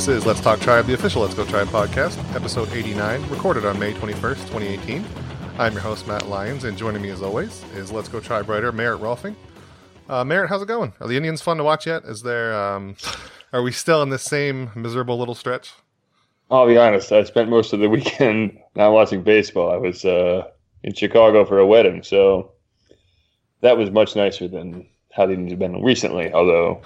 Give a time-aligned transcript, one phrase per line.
[0.00, 3.78] This is Let's Talk Tribe, the official Let's Go Tribe podcast, episode 89, recorded on
[3.78, 5.04] May 21st, 2018.
[5.58, 8.72] I'm your host, Matt Lyons, and joining me as always is Let's Go Tribe writer
[8.72, 9.36] Merritt Rolfing.
[10.08, 10.94] Uh, Merritt, how's it going?
[11.00, 12.04] Are the Indians fun to watch yet?
[12.04, 12.96] Is there, um,
[13.52, 15.74] are we still in the same miserable little stretch?
[16.50, 19.70] I'll be honest, I spent most of the weekend not watching baseball.
[19.70, 20.44] I was uh,
[20.82, 22.52] in Chicago for a wedding, so
[23.60, 26.80] that was much nicer than how the Indians have been recently, although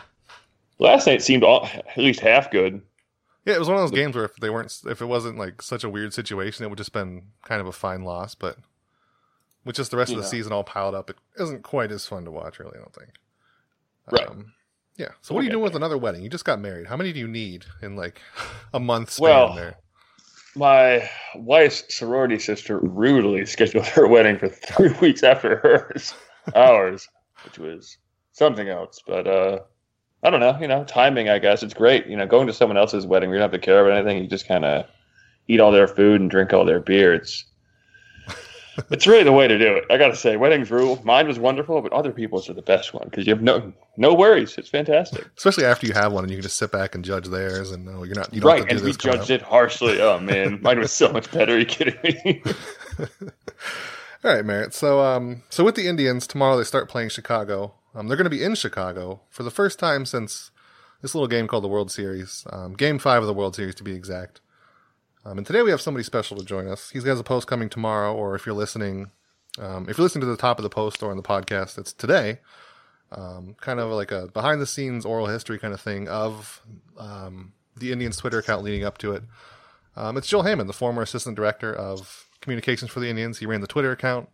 [0.81, 2.83] last night seemed all, at least half good.
[3.45, 5.61] Yeah, it was one of those games where if they weren't, if it wasn't like
[5.61, 8.35] such a weird situation, it would just been kind of a fine loss.
[8.35, 8.57] But
[9.65, 12.25] with just the rest of the season all piled up, it isn't quite as fun
[12.25, 12.59] to watch.
[12.59, 13.11] Really, I don't think.
[14.11, 14.29] Right.
[14.29, 14.53] Um,
[14.97, 15.09] yeah.
[15.23, 16.23] So what are you doing with another wedding?
[16.23, 16.87] You just got married.
[16.87, 18.21] How many do you need in like
[18.75, 19.77] a month span Well, there?
[20.57, 26.15] My wife's sorority sister rudely scheduled her wedding for three weeks after hers,
[26.55, 27.09] ours,
[27.45, 27.99] which was
[28.33, 29.01] something else.
[29.07, 29.59] But uh,
[30.25, 31.29] I don't know, you know, timing.
[31.29, 32.07] I guess it's great.
[32.07, 34.23] You know, going to someone else's wedding, you don't have to care about anything.
[34.23, 34.87] You just kind of
[35.49, 37.13] eat all their food and drink all their beer.
[37.13, 37.45] It's
[38.91, 39.85] it's really the way to do it.
[39.91, 40.99] I got to say, weddings rule.
[41.05, 44.15] Mine was wonderful, but other people's are the best one because you have no no
[44.15, 44.57] worries.
[44.57, 45.27] It's fantastic.
[45.37, 47.85] Especially after you have one and you can just sit back and judge theirs, and
[47.85, 48.33] no, you're not.
[48.33, 50.01] You don't Right, and we judged it harshly.
[50.01, 51.55] Oh man, mine was so much better.
[51.55, 52.43] Are you kidding me?
[54.25, 54.73] All right, Merritt.
[54.73, 57.75] So, um, so with the Indians tomorrow, they start playing Chicago.
[57.95, 60.51] Um, they're going to be in Chicago for the first time since
[61.01, 63.85] this little game called the World Series, um, Game Five of the World Series to
[63.85, 64.41] be exact.
[65.25, 66.91] Um, and today we have somebody special to join us.
[66.91, 69.11] He has got a post coming tomorrow, or if you're listening,
[69.59, 71.93] um, if you're listening to the top of the post or on the podcast, it's
[71.93, 72.41] today.
[73.13, 76.63] Um, kind of like a behind the scenes oral history kind of thing of
[76.99, 79.23] um, the Indians Twitter account leading up to it.
[79.97, 83.39] It's Joel Heyman, the former assistant director of communications for the Indians.
[83.39, 84.29] He ran the Twitter account.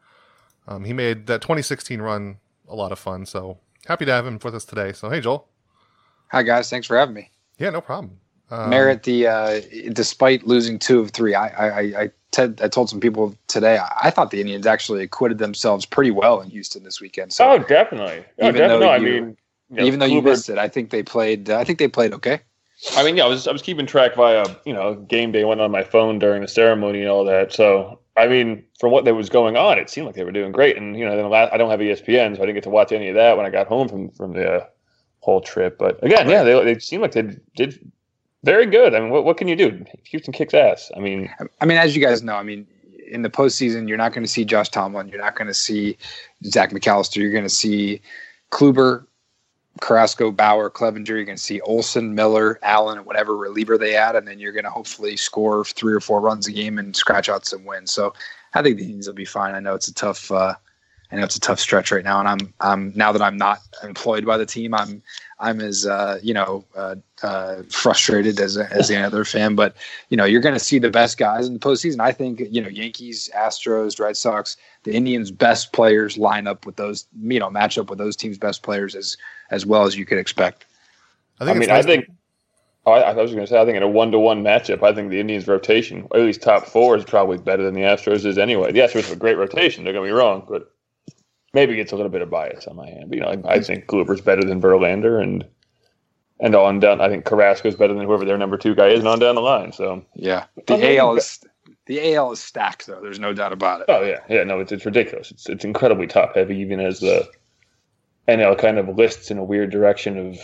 [0.84, 2.38] He made that 2016 run
[2.71, 3.27] a lot of fun.
[3.27, 4.93] So happy to have him with us today.
[4.93, 5.47] So hey, Joel.
[6.28, 7.31] Hi guys, thanks for having me.
[7.59, 8.19] Yeah, no problem.
[8.50, 9.61] Um, Merritt, the uh,
[9.93, 13.78] despite losing two of three, I I, I, I, ted, I told some people today
[13.78, 17.33] I, I thought the Indians actually acquitted themselves pretty well in Houston this weekend.
[17.33, 18.25] So oh, definitely.
[18.41, 18.87] Oh, Even definitely.
[18.87, 19.37] though I mean,
[19.71, 21.50] you know, even though you missed it, I think they played.
[21.50, 22.41] I think they played okay.
[22.97, 25.61] I mean, yeah, I was I was keeping track via you know game day, went
[25.61, 27.53] on my phone during the ceremony and all that.
[27.53, 30.53] So I mean, from what that was going on, it seemed like they were doing
[30.53, 30.76] great.
[30.76, 32.92] And you know, then la- I don't have ESPN, so I didn't get to watch
[32.92, 34.66] any of that when I got home from from the uh,
[35.20, 35.78] whole trip.
[35.78, 37.91] But again, yeah, they they seemed like they did
[38.44, 38.94] very good.
[38.94, 39.84] I mean, what what can you do?
[40.04, 40.91] Houston kicks ass.
[40.97, 42.66] I mean, I mean, as you guys know, I mean,
[43.10, 45.08] in the postseason, you're not going to see Josh Tomlin.
[45.08, 45.97] You're not going to see
[46.44, 47.16] Zach McAllister.
[47.16, 48.00] You're going to see
[48.50, 49.06] Kluber,
[49.81, 51.09] Carrasco, Bauer, Clevinger.
[51.09, 54.65] You're going to see Olson, Miller, Allen, whatever reliever they add, and then you're going
[54.65, 57.93] to hopefully score three or four runs a game and scratch out some wins.
[57.93, 58.15] So
[58.55, 59.55] I think the Indians will be fine.
[59.55, 60.31] I know it's a tough.
[60.31, 60.55] Uh,
[61.13, 63.59] I know it's a tough stretch right now, and I'm I'm now that I'm not
[63.83, 65.03] employed by the team, I'm
[65.41, 69.57] I'm as uh, you know uh, uh, frustrated as as any other fan.
[69.57, 69.77] But
[70.09, 72.01] you know, you're going to see the best guys in the postseason.
[72.01, 76.77] I think you know Yankees, Astros, Red Sox, the Indians' best players line up with
[76.77, 79.17] those you know match up with those teams' best players as
[79.50, 80.65] as well as you could expect.
[81.41, 82.11] I I, think it's mean, I nice- think.
[82.87, 85.11] Oh, I, I was going to say, I think in a one-to-one matchup, I think
[85.11, 88.38] the Indians' rotation, or at least top four, is probably better than the Astros is
[88.38, 88.72] anyway.
[88.72, 89.84] The Astros have a great rotation.
[89.84, 90.72] Don't get me wrong, but
[91.53, 93.11] maybe it's a little bit of bias on my hand.
[93.11, 95.44] But you know, I, I think Kluber's better than Verlander, and
[96.41, 99.09] and on down, I think Carrasco's better than whoever their number two guy is, and
[99.09, 99.72] on down the line.
[99.72, 101.38] So, Yeah, I the mean, AL is
[101.84, 103.00] the AL is stacked though.
[103.03, 103.87] There's no doubt about it.
[103.91, 105.31] oh yeah, yeah, no, it's, it's ridiculous.
[105.31, 107.28] It's it's incredibly top heavy, even as the
[108.28, 110.38] NL kind of lists in a weird direction of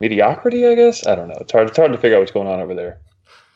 [0.00, 0.66] mediocrity.
[0.66, 1.38] I guess I don't know.
[1.40, 1.68] It's hard.
[1.68, 2.98] It's hard to figure out what's going on over there.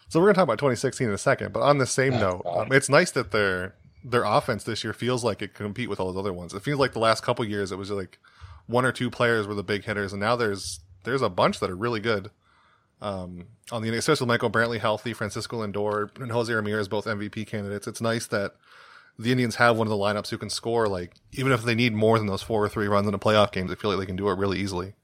[0.09, 2.43] So we're going to talk about 2016 in a second, but on the same note,
[2.47, 6.01] um, it's nice that their their offense this year feels like it can compete with
[6.01, 6.55] all those other ones.
[6.55, 8.19] It feels like the last couple years it was like
[8.67, 11.71] one or two players were the big hitters, and now there's there's a bunch that
[11.71, 12.31] are really good.
[13.03, 17.87] Um, on the especially Michael Brantley healthy, Francisco Lindor and Jose Ramirez both MVP candidates.
[17.87, 18.53] It's nice that
[19.19, 21.93] the Indians have one of the lineups who can score like even if they need
[21.93, 24.07] more than those four or three runs in a playoff game, they feel like they
[24.07, 24.95] can do it really easily.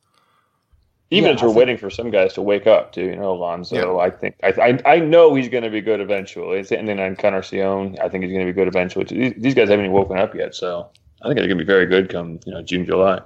[1.10, 3.04] Even Yeah, as we're think- waiting for some guys to wake up, too.
[3.04, 3.98] You know, Alonso.
[4.00, 4.48] I think I,
[4.86, 6.58] I I know he's going to be good eventually.
[6.58, 9.04] It's- And then on Encarnacion, I think he's going to be good eventually.
[9.04, 10.88] These, these guys haven't even woken up yet, so
[11.22, 13.20] I think they're going to be very good come you know June, July.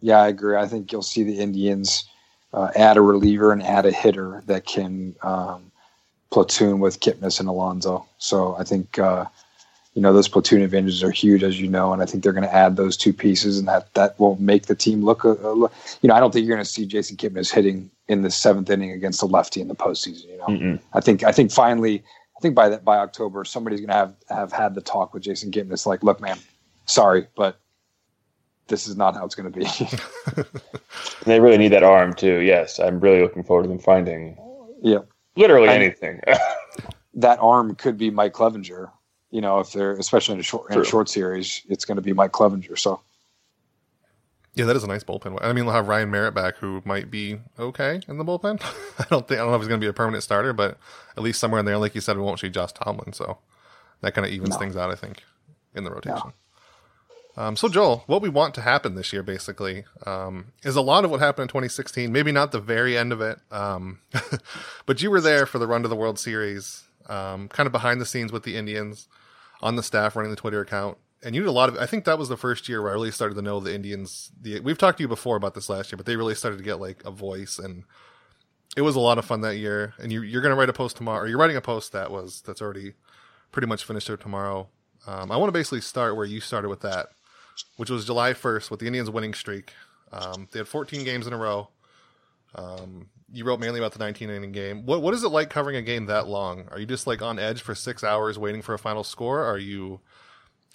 [0.00, 0.56] Yeah, I agree.
[0.56, 2.04] I think you'll see the Indians
[2.52, 5.72] uh, add a reliever and add a hitter that can um,
[6.30, 8.06] platoon with Kipnis and Alonso.
[8.18, 9.24] So I think uh,
[9.96, 12.44] you know those platoon advantages are huge, as you know, and I think they're going
[12.44, 15.24] to add those two pieces, and that that will make the team look.
[15.24, 18.22] A, a, you know, I don't think you're going to see Jason Kipnis hitting in
[18.22, 20.28] the seventh inning against a lefty in the postseason.
[20.28, 20.80] You know, Mm-mm.
[20.92, 22.04] I think I think finally,
[22.36, 25.22] I think by that by October, somebody's going to have have had the talk with
[25.24, 26.38] Jason Kipnis, like, look, man,
[26.84, 27.58] sorry, but
[28.68, 29.66] this is not how it's going to be.
[31.26, 32.38] They really need that arm too.
[32.38, 34.38] Yes, I'm really looking forward to them finding
[34.80, 35.00] Yeah.
[35.34, 36.20] Literally anything.
[37.14, 38.90] that arm could be Mike Clevinger.
[39.36, 42.02] You know, if they're especially in a short in a short series, it's going to
[42.02, 42.78] be Mike Clevinger.
[42.78, 43.02] So
[44.54, 45.38] Yeah, that is a nice bullpen.
[45.42, 48.62] I mean, we'll have Ryan Merritt back, who might be okay in the bullpen.
[48.98, 50.78] I don't think I don't know if he's going to be a permanent starter, but
[51.18, 53.36] at least somewhere in there, like you said, we won't see Josh Tomlin, so
[54.00, 54.58] that kind of evens No.
[54.58, 55.22] things out, I think,
[55.74, 56.32] in the rotation.
[57.36, 61.04] Um, so Joel, what we want to happen this year, basically, um, is a lot
[61.04, 62.10] of what happened in 2016.
[62.10, 63.98] Maybe not the very end of it, um,
[64.86, 68.00] but you were there for the run to the World Series, um, kind of behind
[68.00, 69.06] the scenes with the Indians,
[69.62, 71.76] on the staff running the Twitter account, and you did a lot of.
[71.78, 74.30] I think that was the first year where I really started to know the Indians.
[74.40, 76.64] The we've talked to you before about this last year, but they really started to
[76.64, 77.84] get like a voice, and
[78.76, 79.94] it was a lot of fun that year.
[79.98, 82.10] And you, you're going to write a post tomorrow, or you're writing a post that
[82.10, 82.92] was that's already
[83.50, 84.68] pretty much finished here tomorrow.
[85.06, 87.08] Um, I want to basically start where you started with that,
[87.76, 89.72] which was July 1st with the Indians winning streak.
[90.12, 91.70] Um, they had 14 games in a row.
[92.54, 94.86] Um, you wrote mainly about the 19 inning game.
[94.86, 96.68] What what is it like covering a game that long?
[96.70, 99.44] Are you just like on edge for six hours waiting for a final score?
[99.44, 100.00] Are you?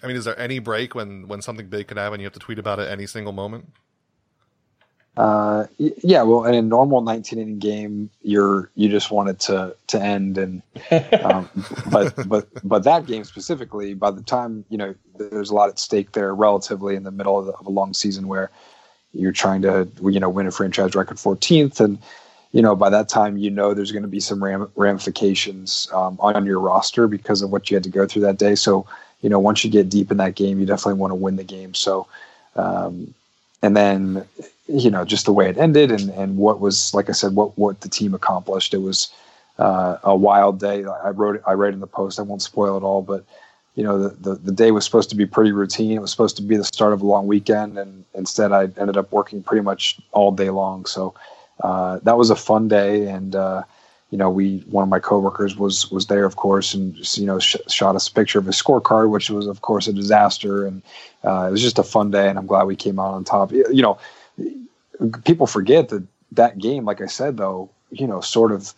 [0.03, 2.19] I mean, is there any break when when something big could happen?
[2.19, 3.67] You have to tweet about it any single moment.
[5.17, 9.75] uh, yeah, well, in a normal 19 inning game, you're you just want it to
[9.87, 10.63] to end, and
[11.23, 11.49] um,
[11.91, 15.79] but but but that game specifically, by the time you know, there's a lot at
[15.79, 18.49] stake there, relatively in the middle of, the, of a long season where
[19.13, 21.99] you're trying to you know win a franchise record 14th, and
[22.51, 26.17] you know by that time you know there's going to be some ram- ramifications um,
[26.19, 28.55] on your roster because of what you had to go through that day.
[28.55, 28.85] So
[29.21, 31.43] you know once you get deep in that game, you definitely want to win the
[31.43, 31.73] game.
[31.73, 32.07] So.
[32.55, 33.13] Um,
[33.61, 34.25] and then
[34.67, 37.57] you know just the way it ended and and what was like I said what
[37.57, 38.73] what the team accomplished.
[38.73, 39.11] It was
[39.59, 40.83] uh, a wild day.
[40.85, 42.19] I wrote I write in the post.
[42.19, 43.23] I won't spoil it all, but
[43.75, 45.91] you know the, the the day was supposed to be pretty routine.
[45.91, 48.97] It was supposed to be the start of a long weekend, and instead I ended
[48.97, 50.85] up working pretty much all day long.
[50.85, 51.13] So
[51.61, 53.63] uh, that was a fun day, and uh,
[54.09, 57.25] you know we one of my coworkers was was there, of course, and just, you
[57.25, 60.65] know sh- shot us a picture of his scorecard, which was of course a disaster,
[60.65, 60.81] and
[61.23, 63.51] uh, it was just a fun day, and I'm glad we came out on top.
[63.51, 63.99] You know,
[65.23, 68.73] people forget that that game, like I said, though, you know, sort of,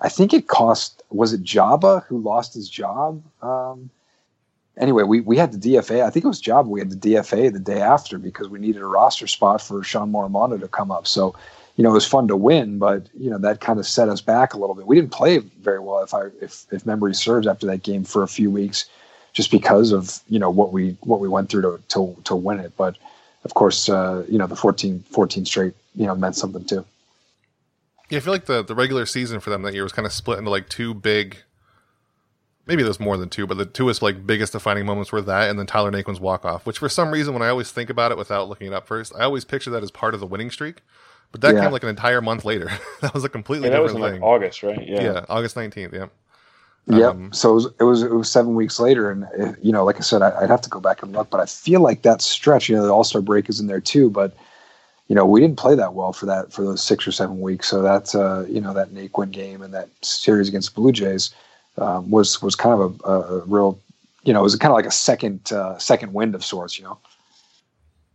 [0.00, 3.22] I think it cost, was it Joba who lost his job?
[3.42, 3.90] Um,
[4.76, 6.04] anyway, we, we had the DFA.
[6.04, 6.66] I think it was Joba.
[6.66, 10.12] We had the DFA the day after because we needed a roster spot for Shawn
[10.12, 11.06] Morimando to come up.
[11.06, 11.34] So,
[11.78, 14.20] you know, it was fun to win, but you know that kind of set us
[14.20, 14.88] back a little bit.
[14.88, 18.24] We didn't play very well, if I if if memory serves, after that game for
[18.24, 18.86] a few weeks,
[19.32, 22.58] just because of you know what we what we went through to to, to win
[22.58, 22.72] it.
[22.76, 22.98] But
[23.44, 26.84] of course, uh, you know the 14, 14 straight you know meant something too.
[28.10, 30.12] Yeah, I feel like the the regular season for them that year was kind of
[30.12, 31.36] split into like two big.
[32.66, 35.48] Maybe there's more than two, but the two was like biggest defining moments were that
[35.48, 36.66] and then Tyler Naquin's walk off.
[36.66, 39.14] Which for some reason, when I always think about it without looking it up first,
[39.14, 40.82] I always picture that as part of the winning streak.
[41.32, 41.60] But that Yeah.
[41.60, 42.70] came like an entire month later.
[43.00, 44.22] that was a completely Yeah, that was in different like thing.
[44.22, 44.86] August, right?
[44.86, 45.02] Yeah.
[45.02, 45.26] yeah.
[45.28, 45.92] August nineteenth.
[45.94, 46.06] Yeah.
[46.86, 47.04] Yep.
[47.10, 49.84] Um, so it was, it was it was seven weeks later, and uh, you know,
[49.84, 52.00] like I said, I, I'd have to go back and look, but I feel like
[52.02, 54.34] that stretch, you know, the All Star break is in there too, but
[55.08, 57.68] you know, we didn't play that well for that for those six or seven weeks.
[57.68, 61.34] So that's uh, you know that Naquin game and that series against Blue Jays
[61.76, 63.78] um, was was kind of a, a, a real,
[64.24, 66.84] you know, it was kind of like a second uh, second wind of sorts, you
[66.84, 66.98] know.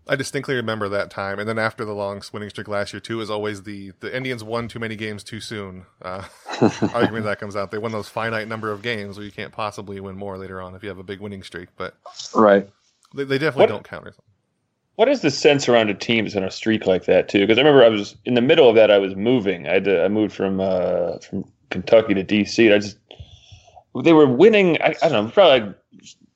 [0.08, 3.22] I distinctly remember that time, and then after the long winning streak last year too,
[3.22, 5.86] is always the the Indians won too many games too soon.
[6.02, 6.24] Uh,
[6.94, 7.72] argument that comes out.
[7.72, 10.76] They won those finite number of games where you can't possibly win more later on
[10.76, 11.70] if you have a big winning streak.
[11.78, 11.96] But
[12.36, 12.70] right.
[13.14, 14.08] they, they definitely What- don't count.
[14.08, 14.24] Or something.
[14.96, 17.40] What is the sense around a team that's on a streak like that too?
[17.40, 18.92] Because I remember I was in the middle of that.
[18.92, 19.68] I was moving.
[19.68, 22.66] I had to, I moved from uh, from Kentucky to DC.
[22.66, 22.98] And I just
[24.04, 24.80] they were winning.
[24.82, 25.32] I, I don't know.
[25.32, 25.76] Probably like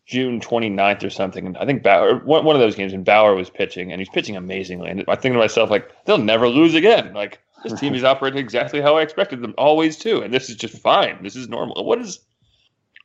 [0.07, 1.45] June 29th or something.
[1.45, 4.09] And I think Bauer one, one of those games, and Bauer was pitching, and he's
[4.09, 4.89] pitching amazingly.
[4.89, 7.13] And I think to myself like they'll never lose again.
[7.13, 10.55] Like this team is operating exactly how I expected them always to, and this is
[10.55, 11.21] just fine.
[11.21, 11.83] This is normal.
[11.85, 12.19] What is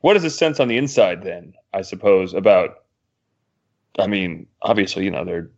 [0.01, 1.55] what is the sense on the inside then?
[1.75, 2.79] I suppose about.
[3.99, 5.51] I mean, obviously, you know they're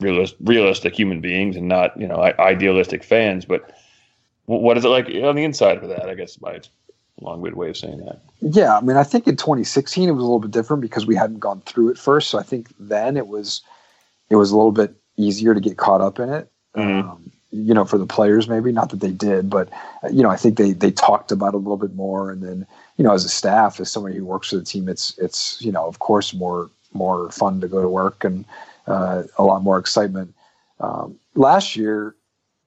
[0.00, 3.46] realist, realistic human beings and not you know idealistic fans.
[3.46, 3.72] But
[4.44, 6.10] what is it like on the inside for that?
[6.10, 6.60] I guess my
[7.20, 8.20] long-winded way of saying that.
[8.40, 11.14] Yeah, I mean, I think in 2016 it was a little bit different because we
[11.14, 12.30] hadn't gone through it first.
[12.30, 13.62] So I think then it was
[14.28, 16.50] it was a little bit easier to get caught up in it.
[16.76, 17.04] Mhm.
[17.04, 19.70] Um, you know, for the players, maybe not that they did, but
[20.04, 22.30] uh, you know, I think they they talked about it a little bit more.
[22.30, 25.16] And then, you know, as a staff, as somebody who works for the team, it's
[25.18, 28.44] it's you know, of course, more more fun to go to work and
[28.86, 30.34] uh, a lot more excitement.
[30.80, 32.14] Um, last year,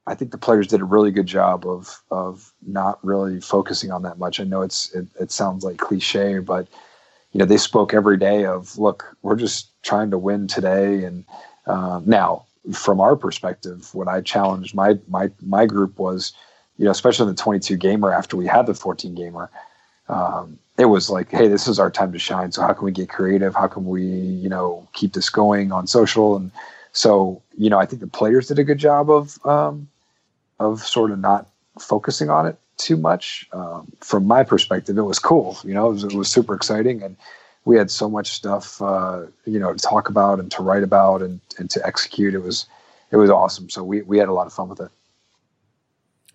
[0.09, 4.01] I think the players did a really good job of of not really focusing on
[4.01, 4.39] that much.
[4.39, 6.67] I know it's it, it sounds like cliche, but
[7.31, 11.03] you know they spoke every day of look, we're just trying to win today.
[11.03, 11.25] And
[11.67, 16.33] um, now, from our perspective, what I challenged my my my group was,
[16.77, 19.51] you know, especially the 22 gamer after we had the 14 gamer,
[20.07, 22.51] um, it was like, hey, this is our time to shine.
[22.51, 23.53] So how can we get creative?
[23.53, 26.35] How can we, you know, keep this going on social?
[26.35, 26.49] And
[26.93, 29.87] so, you know, I think the players did a good job of um,
[30.59, 31.47] of sort of not
[31.79, 33.47] focusing on it too much.
[33.53, 35.57] Um, from my perspective, it was cool.
[35.63, 37.15] You know, it was, it was super exciting, and
[37.65, 41.21] we had so much stuff, uh, you know, to talk about and to write about
[41.21, 42.33] and, and to execute.
[42.33, 42.65] It was
[43.11, 43.69] it was awesome.
[43.69, 44.91] So we we had a lot of fun with it.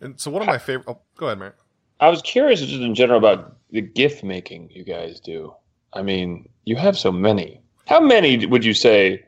[0.01, 0.89] And so one of my favorite.
[0.89, 1.55] Oh, go ahead, Matt.
[2.01, 5.55] I was curious just in general about the gift making you guys do.
[5.93, 7.61] I mean, you have so many.
[7.87, 9.25] How many would you say?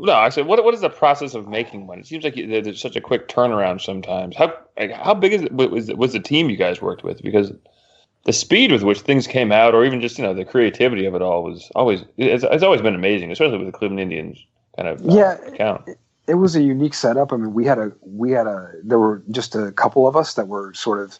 [0.00, 1.98] No, I said, what what is the process of making one?
[1.98, 4.36] It seems like there's such a quick turnaround sometimes.
[4.36, 5.52] How like, how big is it?
[5.52, 7.20] Was was the team you guys worked with?
[7.20, 7.52] Because
[8.24, 11.16] the speed with which things came out, or even just you know the creativity of
[11.16, 14.38] it all, was always it's, it's always been amazing, especially with the Cleveland Indians
[14.76, 15.88] kind of uh, yeah account.
[15.88, 17.32] It, it was a unique setup.
[17.32, 20.34] I mean, we had a we had a there were just a couple of us
[20.34, 21.18] that were sort of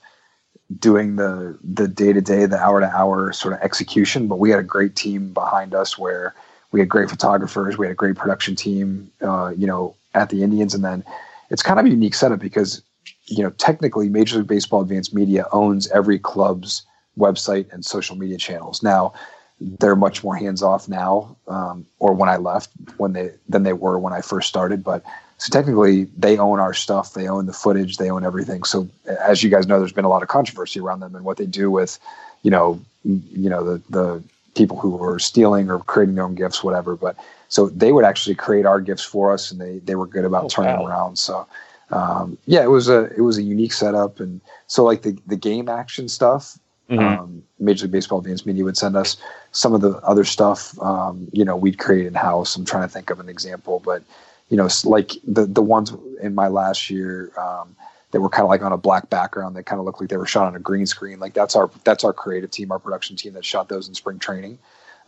[0.78, 4.50] doing the the day to day, the hour to hour sort of execution, but we
[4.50, 6.34] had a great team behind us where
[6.72, 10.42] we had great photographers, we had a great production team, uh, you know, at the
[10.42, 11.04] Indians, and then
[11.50, 12.82] it's kind of a unique setup because
[13.26, 16.84] you know technically Major League Baseball Advanced Media owns every club's
[17.18, 18.82] website and social media channels.
[18.82, 19.12] Now
[19.60, 23.72] they're much more hands off now, um, or when I left, when they than they
[23.72, 24.84] were when I first started.
[24.84, 25.02] But
[25.38, 28.64] so technically, they own our stuff, they own the footage, they own everything.
[28.64, 28.88] So
[29.20, 31.46] as you guys know, there's been a lot of controversy around them and what they
[31.46, 31.98] do with,
[32.42, 34.22] you know, you know the the
[34.58, 36.96] people who were stealing or creating their own gifts, whatever.
[36.96, 37.16] But
[37.48, 40.44] so they would actually create our gifts for us, and they they were good about
[40.44, 40.86] oh, turning wow.
[40.86, 41.18] around.
[41.18, 41.46] So.
[41.90, 45.36] Um, yeah, it was a it was a unique setup, and so like the the
[45.36, 46.58] game action stuff,
[46.90, 47.20] Mm-hmm.
[47.20, 49.18] Um, Major League Baseball Advanced Media would send us
[49.52, 50.80] some of the other stuff.
[50.80, 52.56] Um, you know, we'd create in house.
[52.56, 54.02] I'm trying to think of an example, but
[54.48, 57.76] you know, like the the ones in my last year um,
[58.10, 60.16] that were kind of like on a black background that kind of looked like they
[60.16, 61.20] were shot on a green screen.
[61.20, 64.18] Like that's our that's our creative team, our production team that shot those in spring
[64.18, 64.58] training.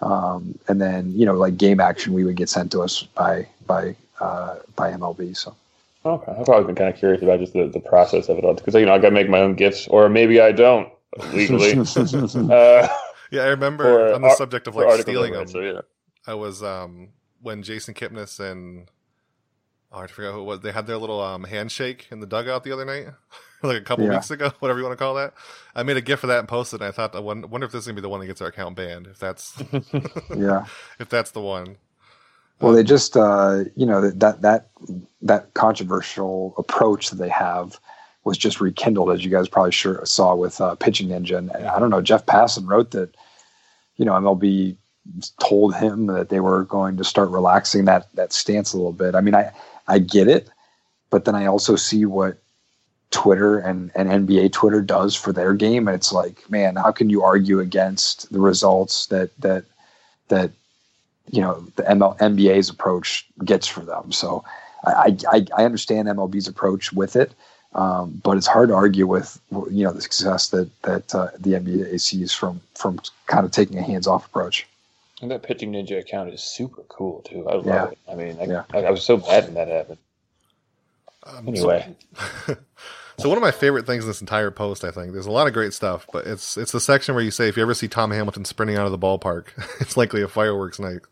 [0.03, 3.47] Um, and then you know, like game action, we would get sent to us by
[3.67, 5.37] by uh, by MLB.
[5.37, 5.55] So.
[6.03, 8.55] Okay, I've always been kind of curious about just the, the process of it all
[8.55, 10.89] because you know I got to make my own gifts, or maybe I don't
[11.35, 11.73] legally.
[11.79, 12.89] uh,
[13.31, 15.47] yeah, I remember on the subject of like stealing them.
[15.47, 15.81] So, yeah.
[16.27, 17.11] I was um,
[17.43, 18.89] when Jason Kipnis and
[19.93, 20.61] oh, I forgot who it was.
[20.61, 23.09] They had their little um, handshake in the dugout the other night,
[23.63, 24.13] like a couple yeah.
[24.13, 25.35] weeks ago, whatever you want to call that.
[25.75, 26.81] I made a gift for that and posted.
[26.81, 28.49] and I thought, I wonder if this is gonna be the one that gets our
[28.49, 29.07] account banned.
[29.07, 29.63] If that's
[30.37, 30.67] yeah,
[30.99, 31.77] if that's the one.
[32.61, 34.69] Well, they just uh, you know that that
[35.23, 37.81] that controversial approach that they have
[38.25, 41.39] was just rekindled, as you guys probably sure saw with uh, Pitching Ninja.
[41.39, 43.15] And, and I don't know, Jeff Passan wrote that,
[43.97, 44.77] you know, MLB
[45.41, 49.15] told him that they were going to start relaxing that that stance a little bit.
[49.15, 49.53] I mean, I
[49.91, 50.49] I get it,
[51.11, 52.39] but then I also see what
[53.11, 57.11] Twitter and, and NBA Twitter does for their game, and it's like, man, how can
[57.11, 59.65] you argue against the results that that
[60.29, 60.53] that
[61.31, 64.13] you know the ML, NBA's approach gets for them?
[64.13, 64.45] So
[64.85, 67.33] I, I I understand MLB's approach with it,
[67.75, 71.55] um, but it's hard to argue with you know the success that that uh, the
[71.55, 74.69] NBA sees from from kind of taking a hands off approach.
[75.21, 77.49] And that pitching ninja account is super cool too.
[77.49, 77.89] I love yeah.
[77.89, 77.99] it.
[78.11, 78.65] I mean, I, yeah.
[78.73, 79.99] I, I, was so glad when that happened.
[81.25, 81.95] Um, anyway.
[82.47, 82.57] So,
[83.19, 85.47] so, one of my favorite things in this entire post, I think, there's a lot
[85.47, 87.89] of great stuff, but it's it's the section where you say if you ever see
[87.89, 89.49] Tom Hamilton sprinting out of the ballpark,
[89.81, 91.03] it's likely a fireworks night.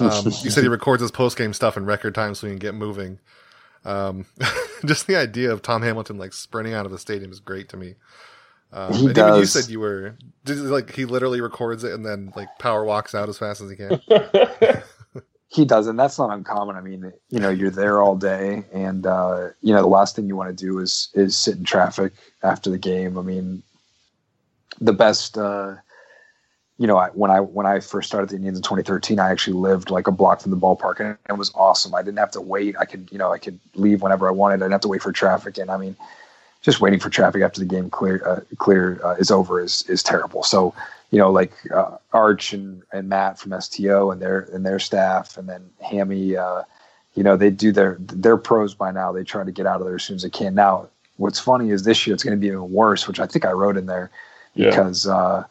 [0.00, 2.58] Um, you said he records his post game stuff in record time so he can
[2.58, 3.18] get moving.
[3.84, 4.26] Um,
[4.84, 7.76] just the idea of Tom Hamilton like sprinting out of the stadium is great to
[7.78, 7.94] me.
[8.72, 9.38] Um, he does.
[9.38, 10.14] you said you were
[10.46, 13.76] like he literally records it and then like power walks out as fast as he
[13.76, 14.00] can.
[15.48, 16.76] he does, and that's not uncommon.
[16.76, 20.26] I mean, you know, you're there all day, and uh, you know the last thing
[20.26, 23.18] you want to do is is sit in traffic after the game.
[23.18, 23.62] I mean,
[24.80, 25.38] the best.
[25.38, 25.76] Uh,
[26.76, 29.54] you know, I, when I when I first started the Indians in 2013, I actually
[29.54, 31.94] lived like a block from the ballpark, and it was awesome.
[31.94, 32.76] I didn't have to wait.
[32.78, 34.56] I could, you know, I could leave whenever I wanted.
[34.56, 35.96] I didn't have to wait for traffic, and I mean,
[36.68, 40.02] just waiting for traffic after the game clear uh, clear uh, is over is is
[40.02, 40.42] terrible.
[40.42, 40.74] So,
[41.10, 45.38] you know, like uh, Arch and, and Matt from STO and their and their staff,
[45.38, 46.64] and then Hammy, uh,
[47.14, 49.12] you know, they do their they're pros by now.
[49.12, 50.54] They try to get out of there as soon as they can.
[50.54, 53.46] Now, what's funny is this year it's going to be even worse, which I think
[53.46, 54.10] I wrote in there
[54.54, 54.68] yeah.
[54.68, 55.44] because uh,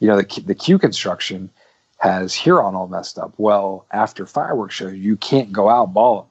[0.00, 1.48] you know, the, the Q construction
[1.96, 3.32] has Huron all messed up.
[3.38, 6.28] Well, after fireworks show, you can't go out Bolivar.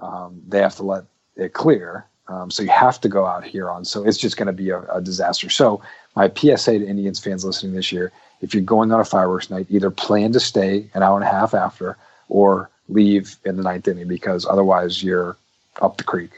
[0.00, 1.04] Um, they have to let
[1.36, 2.06] it clear.
[2.32, 3.84] Um, so you have to go out Huron.
[3.84, 5.50] So it's just going to be a, a, disaster.
[5.50, 5.82] So
[6.16, 8.10] my PSA to Indians fans listening this year,
[8.40, 11.30] if you're going on a fireworks night, either plan to stay an hour and a
[11.30, 11.98] half after
[12.30, 15.36] or leave in the ninth inning because otherwise you're
[15.82, 16.30] up the creek.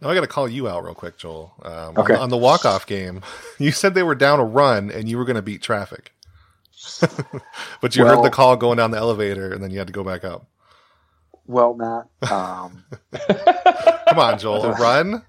[0.00, 1.52] Now I got to call you out real quick, Joel.
[1.62, 2.14] Um, Okay.
[2.14, 3.22] on, on the walk off game,
[3.58, 6.12] you said they were down a run and you were going to beat traffic,
[7.80, 10.02] but you heard the call going down the elevator and then you had to go
[10.02, 10.46] back up.
[11.46, 12.84] Well, Matt, um,
[14.08, 15.22] Come on, Joel, a run.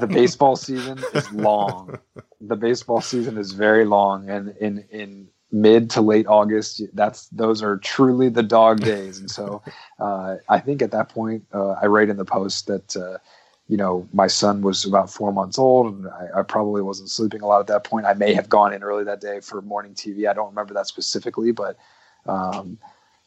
[0.00, 1.98] the baseball season is long.
[2.40, 7.62] The baseball season is very long, and in in mid to late August, that's those
[7.62, 9.20] are truly the dog days.
[9.20, 9.62] And so,
[9.98, 12.96] uh, I think at that point, uh, I write in the post that.
[12.96, 13.18] Uh,
[13.66, 17.40] you know, my son was about four months old, and I, I probably wasn't sleeping
[17.40, 18.04] a lot at that point.
[18.04, 20.28] I may have gone in early that day for morning TV.
[20.28, 21.78] I don't remember that specifically, but
[22.26, 22.76] um,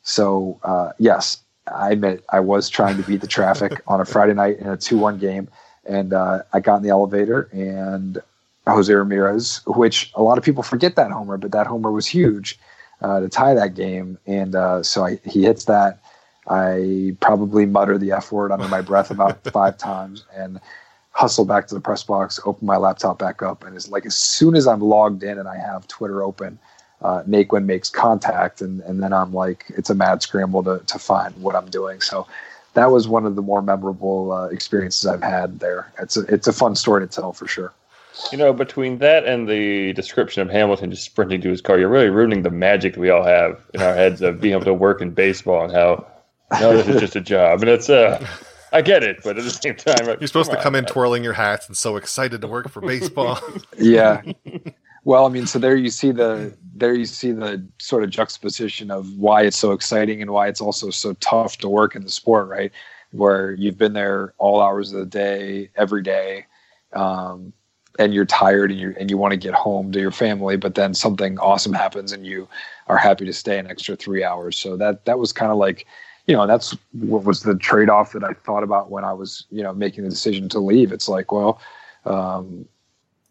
[0.03, 1.41] so uh, yes,
[1.73, 4.77] I admit I was trying to beat the traffic on a Friday night in a
[4.77, 5.47] two-one game,
[5.85, 8.19] and uh, I got in the elevator and
[8.67, 12.59] Jose Ramirez, which a lot of people forget that homer, but that homer was huge
[13.01, 15.99] uh, to tie that game, and uh, so I, he hits that.
[16.49, 20.59] I probably mutter the F word under my breath about five times and
[21.11, 24.15] hustle back to the press box, open my laptop back up, and it's like as
[24.15, 26.59] soon as I'm logged in and I have Twitter open,
[27.01, 30.99] uh, Naquin makes contact, and, and then I'm like, it's a mad scramble to, to
[30.99, 32.01] find what I'm doing.
[32.01, 32.27] So
[32.73, 35.91] that was one of the more memorable uh, experiences I've had there.
[35.99, 37.73] It's a, it's a fun story to tell for sure.
[38.31, 41.89] You know, between that and the description of Hamilton just sprinting to his car, you're
[41.89, 45.01] really ruining the magic we all have in our heads of being able to work
[45.01, 46.05] in baseball and how
[46.59, 47.61] no, this is just a job.
[47.61, 48.25] And it's uh
[48.73, 50.63] I get it, but at the same time You're supposed to on.
[50.63, 53.39] come in twirling your hats and so excited to work for baseball.
[53.77, 54.21] yeah.
[55.07, 58.91] Well, I mean, so there you see the there you see the sort of juxtaposition
[58.91, 62.09] of why it's so exciting and why it's also so tough to work in the
[62.09, 62.73] sport, right?
[63.11, 66.45] Where you've been there all hours of the day, every day,
[66.91, 67.53] um,
[67.97, 70.75] and you're tired and you and you want to get home to your family, but
[70.75, 72.45] then something awesome happens and you
[72.87, 74.57] are happy to stay an extra three hours.
[74.57, 75.87] So that that was kind of like,
[76.25, 79.45] you know, that's what was the trade off that I thought about when I was,
[79.51, 80.91] you know, making the decision to leave.
[80.91, 81.61] It's like, well,
[82.03, 82.67] um,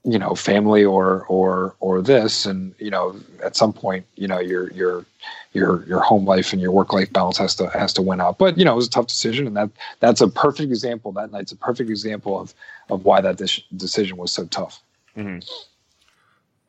[0.06, 2.46] you know family or or or this.
[2.46, 5.04] And you know at some point you know your your
[5.52, 8.38] your your home life and your work life balance has to has to win out.
[8.38, 11.12] But you know it was a tough decision and that that's a perfect example.
[11.12, 12.54] That night's a perfect example of
[12.88, 14.80] of why that dis- decision was so tough.
[15.16, 15.46] Mhm.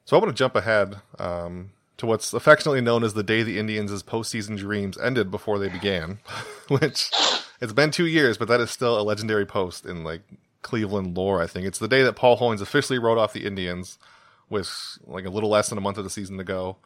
[0.05, 3.59] So I want to jump ahead um, to what's affectionately known as the day the
[3.59, 6.19] Indians' postseason dreams ended before they began,
[6.69, 7.11] which
[7.59, 10.21] it's been two years, but that is still a legendary post in like
[10.61, 11.41] Cleveland lore.
[11.41, 13.97] I think it's the day that Paul Hoynes officially wrote off the Indians
[14.49, 14.69] with
[15.05, 16.77] like a little less than a month of the season to go.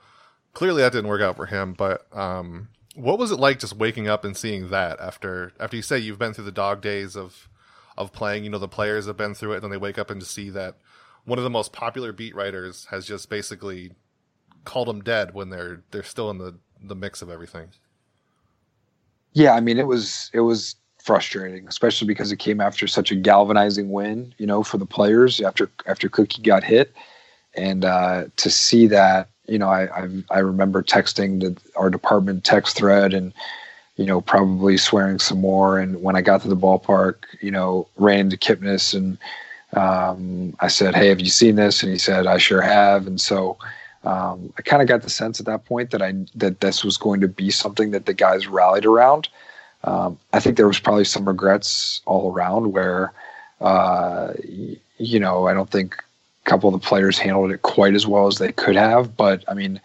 [0.53, 1.73] Clearly, that didn't work out for him.
[1.73, 5.83] But um, what was it like just waking up and seeing that after after you
[5.83, 7.49] say you've been through the dog days of
[7.97, 8.43] of playing?
[8.43, 10.49] You know, the players have been through it, and then they wake up and see
[10.51, 10.77] that
[11.25, 13.91] one of the most popular beat writers has just basically
[14.65, 17.69] called them dead when they're they're still in the the mix of everything.
[19.33, 23.15] yeah i mean it was it was frustrating especially because it came after such a
[23.15, 26.93] galvanizing win you know for the players after after cookie got hit.
[27.55, 32.43] And uh, to see that you know I, I i remember texting the, our department
[32.43, 33.33] text thread and
[33.97, 35.79] you know probably swearing some more.
[35.79, 39.17] And when i got to the ballpark you know ran into kipnis and
[39.73, 41.83] um, i said hey have you seen this?
[41.83, 43.07] And he said i sure have.
[43.07, 43.57] And so
[44.03, 46.97] um, i kind of got the sense at that point that i that this was
[46.97, 49.27] going to be something that the guys rallied around
[49.83, 53.13] um, I think there was probably some regrets all around where,
[53.59, 54.33] uh,
[54.97, 55.95] you know, I don't think
[56.45, 59.17] a couple of the players handled it quite as well as they could have.
[59.17, 59.81] But I mean,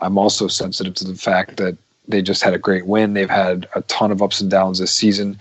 [0.00, 3.14] I'm also sensitive to the fact that they just had a great win.
[3.14, 5.38] They've had a ton of ups and downs this season,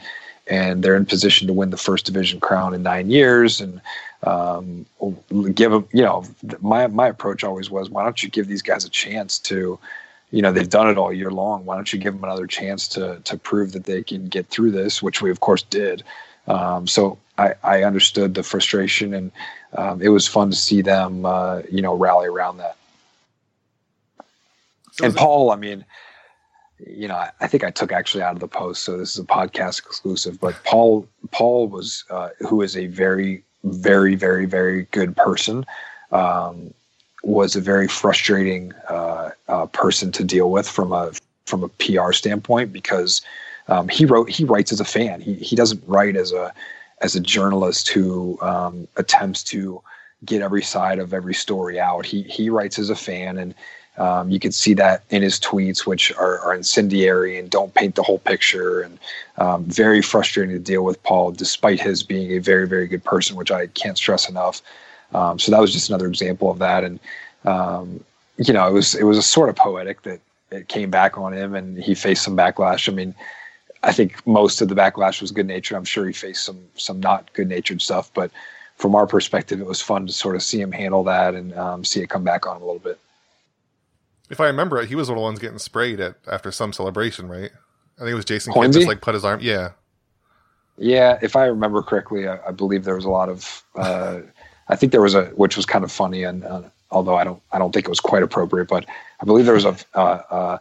[0.47, 3.61] and they're in position to win the first division crown in nine years.
[3.61, 3.81] And
[4.23, 4.85] um,
[5.53, 6.23] give them, you know,
[6.61, 9.79] my my approach always was, why don't you give these guys a chance to
[10.31, 11.65] you know they've done it all year long.
[11.65, 14.71] Why don't you give them another chance to to prove that they can get through
[14.71, 16.03] this, which we of course did.
[16.47, 19.31] Um, so I, I understood the frustration, and
[19.73, 22.77] um, it was fun to see them, uh, you know, rally around that.
[24.93, 25.85] So and Paul, I mean,
[26.79, 29.19] you know, I, I think I took actually out of the post, so this is
[29.19, 30.39] a podcast exclusive.
[30.39, 35.65] But Paul, Paul was uh, who is a very, very, very, very good person.
[36.11, 36.73] Um,
[37.27, 41.11] was a very frustrating uh, uh, person to deal with from a
[41.45, 43.21] from a PR standpoint because
[43.67, 45.19] um, he wrote he writes as a fan.
[45.19, 46.53] He he doesn't write as a
[47.01, 49.81] as a journalist who um, attempts to
[50.23, 52.05] get every side of every story out.
[52.05, 53.53] He he writes as a fan, and
[53.97, 57.95] um, you can see that in his tweets, which are, are incendiary and don't paint
[57.95, 58.97] the whole picture, and
[59.37, 63.35] um, very frustrating to deal with Paul, despite his being a very very good person,
[63.35, 64.61] which I can't stress enough.
[65.13, 66.99] Um, so that was just another example of that, and
[67.45, 68.03] um,
[68.37, 70.19] you know, it was it was a sort of poetic that
[70.51, 72.89] it came back on him, and he faced some backlash.
[72.89, 73.15] I mean,
[73.83, 75.77] I think most of the backlash was good natured.
[75.77, 78.31] I'm sure he faced some some not good natured stuff, but
[78.75, 81.83] from our perspective, it was fun to sort of see him handle that and um,
[81.83, 82.99] see it come back on him a little bit.
[84.29, 86.73] If I remember it, he was one of the ones getting sprayed at after some
[86.73, 87.51] celebration, right?
[87.97, 89.39] I think it was Jason Kidd just like put his arm.
[89.41, 89.71] Yeah,
[90.77, 91.17] yeah.
[91.21, 93.63] If I remember correctly, I, I believe there was a lot of.
[93.75, 94.19] Uh,
[94.69, 97.41] I think there was a which was kind of funny, and uh, although I don't,
[97.51, 98.86] I don't think it was quite appropriate, but
[99.21, 99.99] I believe there was a uh,
[100.30, 100.58] uh,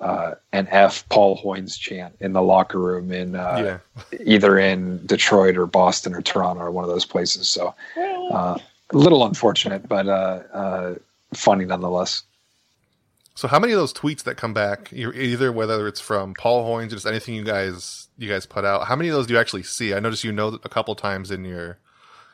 [0.00, 3.80] uh an F Paul Hoynes chant in the locker room in uh,
[4.12, 4.18] yeah.
[4.24, 7.48] either in Detroit or Boston or Toronto or one of those places.
[7.48, 8.58] So uh,
[8.90, 10.98] a little unfortunate, but
[11.34, 12.22] funny nonetheless.
[13.40, 16.88] So how many of those tweets that come back, either whether it's from Paul Hoynes
[16.88, 19.40] or just anything you guys you guys put out, how many of those do you
[19.40, 19.94] actually see?
[19.94, 21.78] I noticed you know a couple times in your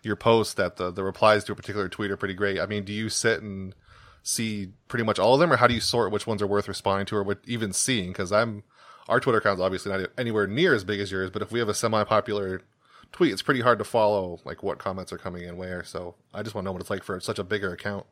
[0.06, 2.60] your post that the the replies to a particular tweet are pretty great.
[2.60, 3.74] I mean, do you sit and
[4.22, 6.68] see pretty much all of them, or how do you sort which ones are worth
[6.68, 8.08] responding to, or what even seeing?
[8.08, 8.62] Because I'm
[9.08, 11.58] our Twitter account is obviously not anywhere near as big as yours, but if we
[11.58, 12.62] have a semi popular
[13.12, 15.84] tweet, it's pretty hard to follow like what comments are coming in where.
[15.84, 18.06] So I just want to know what it's like for such a bigger account.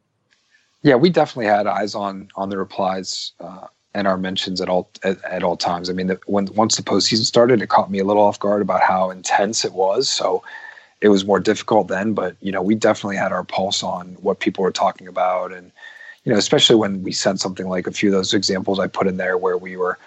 [0.82, 4.90] Yeah, we definitely had eyes on on the replies uh, and our mentions at all
[5.02, 5.88] at, at all times.
[5.88, 8.60] I mean, the, when once the postseason started, it caught me a little off guard
[8.60, 10.08] about how intense it was.
[10.08, 10.42] So
[11.04, 14.40] it was more difficult then, but you know, we definitely had our pulse on what
[14.40, 15.70] people were talking about, and
[16.24, 19.06] you know, especially when we sent something like a few of those examples I put
[19.06, 19.98] in there where we were,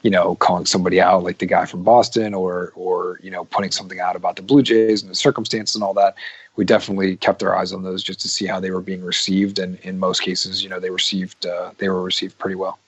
[0.00, 3.70] you know, calling somebody out, like the guy from Boston, or or you know, putting
[3.70, 6.14] something out about the Blue Jays and the circumstance and all that
[6.56, 9.58] we definitely kept our eyes on those just to see how they were being received.
[9.58, 12.78] And in most cases, you know, they received uh, they were received pretty well.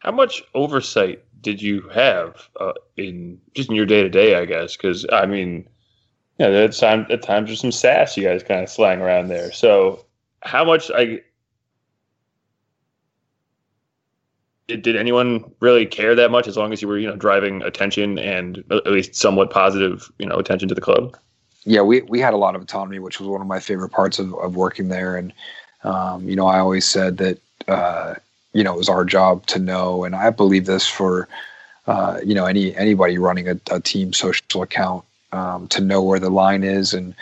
[0.00, 4.36] How much oversight did you have uh, in just in your day to day?
[4.36, 5.66] I guess because I mean,
[6.38, 9.52] yeah, at times at times there's some sass you guys kind of slang around there.
[9.52, 10.04] So
[10.42, 11.20] how much I
[14.68, 17.62] did, did anyone really care that much as long as you were you know driving
[17.62, 21.16] attention and at least somewhat positive you know attention to the club?
[21.66, 24.18] yeah, we we had a lot of autonomy, which was one of my favorite parts
[24.18, 25.16] of, of working there.
[25.16, 25.32] And
[25.82, 28.14] um, you know, I always said that uh,
[28.52, 31.28] you know it was our job to know, and I believe this for
[31.88, 36.18] uh, you know any anybody running a, a team social account um, to know where
[36.18, 36.94] the line is.
[36.94, 37.14] And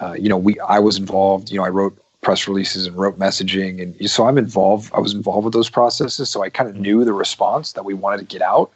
[0.00, 1.50] uh, you know, we I was involved.
[1.50, 4.92] You know, I wrote press releases and wrote messaging, and so I'm involved.
[4.94, 7.94] I was involved with those processes, so I kind of knew the response that we
[7.94, 8.70] wanted to get out.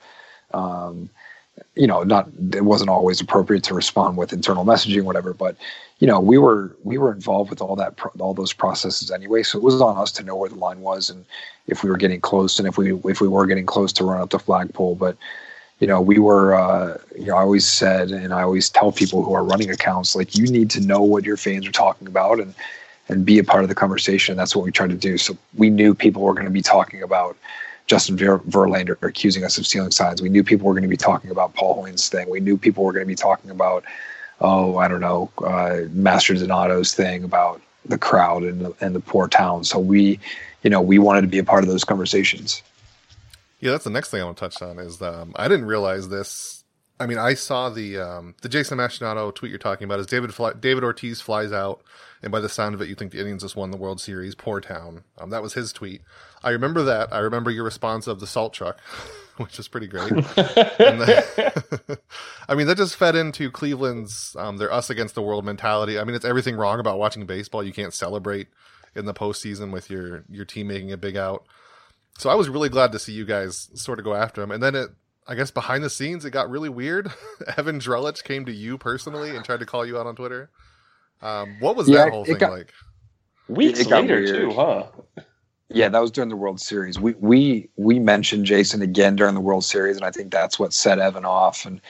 [0.53, 1.11] Um,
[1.77, 5.33] you know, not it wasn't always appropriate to respond with internal messaging, whatever.
[5.33, 5.57] But
[5.99, 9.43] you know, we were we were involved with all that all those processes anyway.
[9.43, 11.25] So it was on us to know where the line was and
[11.67, 14.21] if we were getting close, and if we if we were getting close to run
[14.21, 14.95] up the flagpole.
[14.97, 15.17] But
[15.81, 16.55] you know, we were.
[16.55, 20.17] Uh, you know, I always said, and I always tell people who are running accounts,
[20.17, 22.55] like you need to know what your fans are talking about and
[23.09, 24.37] and be a part of the conversation.
[24.37, 25.19] That's what we try to do.
[25.19, 27.37] So we knew people were going to be talking about
[27.87, 30.23] Justin Ver- Verlander accusing us of stealing signs.
[30.23, 32.31] We knew people were going to be talking about Paul Hoynes' thing.
[32.31, 33.85] We knew people were going to be talking about,
[34.41, 39.29] oh, I don't know, uh, Mastrodonato's thing about the crowd and the, and the poor
[39.29, 39.65] town.
[39.65, 40.19] So we,
[40.63, 42.63] you know, we wanted to be a part of those conversations.
[43.65, 46.11] Yeah, that's the next thing I want to touch on is um, I didn't realize
[46.11, 46.65] this.
[47.01, 50.35] I mean, I saw the um, the Jason Mastrodonato tweet you're talking about is David
[50.35, 51.83] Fly- David Ortiz flies out,
[52.21, 54.35] and by the sound of it, you think the Indians just won the World Series.
[54.35, 55.05] Poor town.
[55.17, 56.03] Um, that was his tweet.
[56.43, 57.11] I remember that.
[57.11, 58.79] I remember your response of the salt truck,
[59.39, 60.11] which was pretty great.
[60.15, 61.99] the,
[62.51, 65.99] I mean, that just fed into Cleveland's um, their us against the world mentality.
[65.99, 67.65] I mean, it's everything wrong about watching baseball.
[67.65, 68.49] You can't celebrate
[68.95, 71.47] in the postseason with your your team making a big out.
[72.19, 74.51] So I was really glad to see you guys sort of go after him.
[74.51, 74.91] And then it,
[75.27, 77.13] I guess, behind the scenes, it got really weird.
[77.57, 80.51] Evan Drellich came to you personally and tried to call you out on Twitter.
[81.23, 82.73] Um, what was yeah, that whole thing got, like?
[83.49, 84.87] Weeks later, too, huh?
[85.71, 87.01] Yeah, that was during the World Series.
[87.01, 90.73] We we we mentioned Jason again during the World Series, and I think that's what
[90.73, 91.67] set Evan off.
[91.67, 91.81] And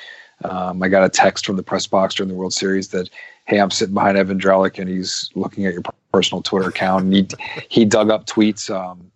[0.45, 3.11] um, I got a text from the press box during the World Series that,
[3.47, 5.83] "Hey, I'm sitting behind Evan Drellich, and he's looking at your
[6.13, 7.29] personal Twitter account." And he
[7.69, 8.71] he dug up tweets.
[8.71, 9.11] Um,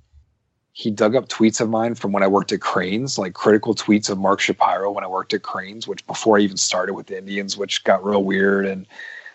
[0.78, 4.08] he dug up tweets of mine from when I worked at Crain's, like critical tweets
[4.08, 7.18] of Mark Shapiro when I worked at Crain's, which before I even started with the
[7.18, 8.64] Indians, which got real weird.
[8.64, 8.86] And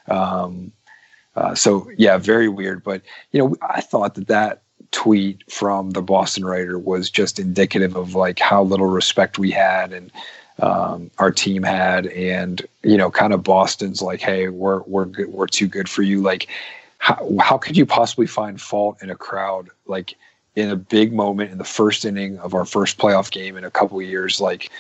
[0.08, 0.72] um,
[1.36, 2.82] uh, so, yeah, very weird.
[2.82, 3.02] But
[3.34, 8.16] you know, I thought that that tweet from the Boston writer was just indicative of
[8.16, 10.14] like how little respect we had and
[10.60, 15.28] um, our team had, and you know, kind of Boston's like, hey, we're we're good,
[15.28, 16.22] we're too good for you.
[16.22, 16.48] Like,
[17.00, 20.16] how how could you possibly find fault in a crowd like
[20.56, 23.72] in a big moment in the first inning of our first playoff game in a
[23.72, 24.40] couple years?
[24.40, 24.72] Like,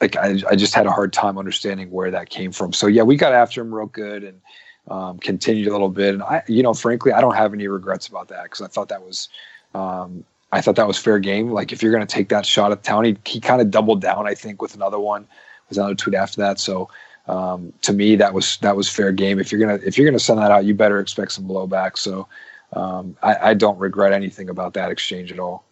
[0.00, 2.72] like I I just had a hard time understanding where that came from.
[2.72, 4.40] So yeah, we got after him real good and
[4.88, 6.14] um, continued a little bit.
[6.14, 8.88] And I, you know, frankly, I don't have any regrets about that because I thought
[8.88, 9.28] that was,
[9.74, 11.50] um, I thought that was fair game.
[11.50, 14.02] Like if you're going to take that shot at town, he, he kind of doubled
[14.02, 15.26] down, I think, with another one
[15.68, 16.60] was another tweet after that.
[16.60, 16.88] So
[17.26, 19.38] um, to me, that was that was fair game.
[19.38, 21.96] If you're gonna if you're gonna send that out, you better expect some blowback.
[21.96, 22.28] So
[22.74, 25.64] um, I, I don't regret anything about that exchange at all.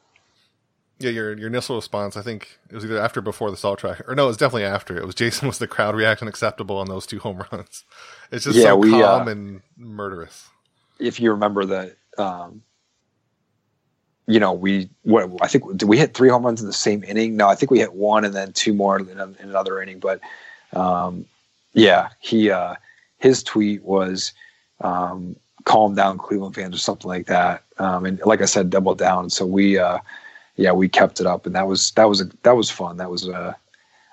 [0.99, 3.81] Yeah, your your initial response, I think it was either after or before the salt
[3.81, 4.97] track, or no, it was definitely after.
[4.97, 7.85] It was Jason was the crowd reaction acceptable on those two home runs.
[8.31, 10.49] It's just Yeah, so we, calm uh, and murderous.
[10.99, 12.63] If you remember that, um,
[14.27, 17.05] you know, we what I think did we hit three home runs in the same
[17.05, 17.37] inning?
[17.37, 19.99] No, I think we hit one and then two more in, in another inning.
[19.99, 20.21] But
[20.73, 21.27] um,
[21.75, 22.77] yeah, he uh,
[23.19, 24.33] his tweet was
[24.81, 27.63] um, calm down, Cleveland fans, or something like that.
[27.79, 29.31] Um, and like I said, double down.
[29.31, 29.99] So we, uh,
[30.57, 32.97] yeah, we kept it up, and that was that was a, that was fun.
[32.99, 33.55] That was uh,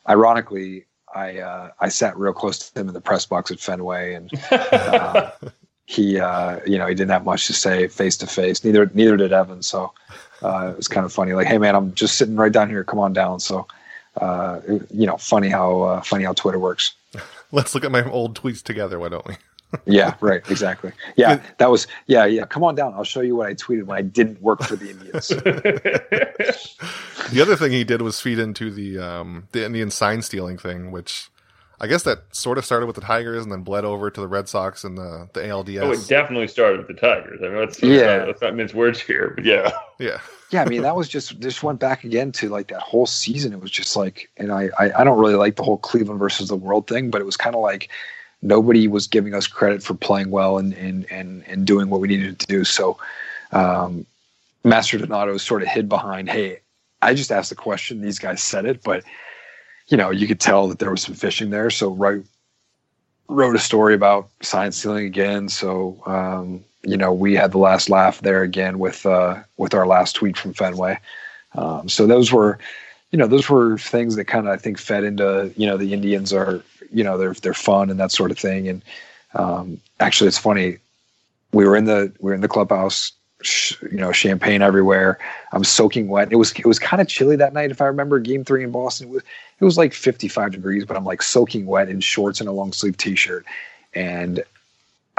[0.07, 4.13] ironically, I uh, I sat real close to him in the press box at Fenway,
[4.13, 5.31] and uh,
[5.85, 8.63] he, uh, you know, he didn't have much to say face to face.
[8.63, 9.61] Neither neither did Evan.
[9.63, 9.91] So
[10.41, 11.33] uh, it was kind of funny.
[11.33, 12.83] Like, hey man, I'm just sitting right down here.
[12.83, 13.39] Come on down.
[13.39, 13.67] So.
[14.19, 16.93] Uh, it- you know, funny how uh, funny how Twitter works.
[17.51, 19.35] Let's look at my old tweets together, why don't we?
[19.85, 20.91] Yeah, right, exactly.
[21.15, 22.45] Yeah, that was yeah, yeah.
[22.45, 22.93] Come on down.
[22.95, 25.29] I'll show you what I tweeted when I didn't work for the Indians.
[27.31, 30.91] The other thing he did was feed into the um, the Indian sign stealing thing,
[30.91, 31.29] which
[31.79, 34.27] I guess that sort of started with the Tigers and then bled over to the
[34.27, 35.81] Red Sox and the the ALDS.
[35.81, 37.39] Oh, it definitely started with the Tigers.
[37.43, 38.23] I mean, let's, Yeah.
[38.25, 39.71] let's not mince words here, but yeah.
[39.99, 43.05] yeah, yeah, I mean that was just this went back again to like that whole
[43.05, 43.53] season.
[43.53, 46.49] It was just like, and I I, I don't really like the whole Cleveland versus
[46.49, 47.89] the world thing, but it was kind of like
[48.41, 52.07] nobody was giving us credit for playing well and and and and doing what we
[52.07, 52.63] needed to do.
[52.63, 52.97] So,
[53.51, 54.05] um,
[54.63, 56.59] Mastrodonato sort of hid behind, hey,
[57.01, 58.01] I just asked the question.
[58.01, 59.03] These guys said it, but
[59.87, 61.69] you know, you could tell that there was some fishing there.
[61.69, 62.21] So, right,
[63.27, 65.49] wrote a story about sign stealing again.
[65.49, 69.87] So, um, you know, we had the last laugh there again with uh, with our
[69.87, 70.99] last tweet from Fenway.
[71.55, 72.59] Um, so those were,
[73.11, 75.93] you know, those were things that kind of I think fed into you know the
[75.93, 78.67] Indians are you know they're they're fun and that sort of thing.
[78.67, 78.83] And
[79.33, 80.77] um, actually, it's funny.
[81.51, 83.11] We were in the we were in the clubhouse.
[83.41, 85.17] Sh- you know, champagne everywhere.
[85.53, 86.29] I'm soaking wet.
[86.29, 88.19] It was it was kind of chilly that night, if I remember.
[88.19, 89.23] Game three in Boston, it was
[89.59, 92.73] it was like 55 degrees, but I'm like soaking wet in shorts and a long
[92.73, 93.45] sleeve t-shirt,
[93.93, 94.43] and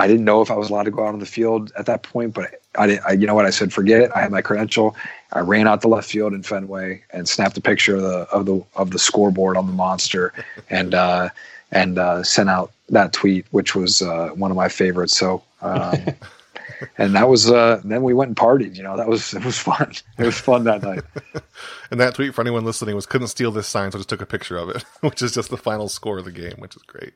[0.01, 2.03] I didn't know if I was allowed to go out on the field at that
[2.03, 3.05] point, but I didn't.
[3.05, 3.45] I, you know what?
[3.45, 4.11] I said, forget it.
[4.15, 4.97] I had my credential.
[5.33, 8.47] I ran out the left field in Fenway and snapped a picture of the of
[8.47, 10.33] the of the scoreboard on the monster,
[10.71, 11.29] and uh,
[11.73, 15.17] and uh, sent out that tweet, which was uh, one of my favorites.
[15.17, 15.43] So.
[15.63, 15.97] Um,
[16.97, 19.59] and that was uh then we went and partied you know that was it was
[19.59, 21.03] fun it was fun that night
[21.91, 24.23] and that tweet for anyone listening was couldn't steal this sign, so I just took
[24.23, 26.83] a picture of it, which is just the final score of the game, which is
[26.85, 27.13] great.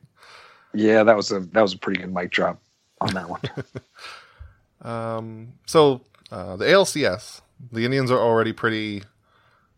[0.75, 2.61] yeah that was a that was a pretty good mic drop
[3.01, 3.41] on that one
[4.85, 7.41] Um, so uh, the ALCS,
[7.73, 9.03] the Indians are already pretty.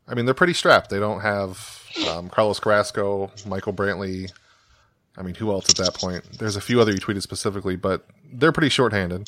[0.08, 0.90] I mean, they're pretty strapped.
[0.90, 4.30] They don't have um, Carlos Carrasco, Michael Brantley.
[5.16, 6.24] I mean, who else at that point?
[6.38, 9.26] There's a few other you tweeted specifically, but they're pretty shorthanded.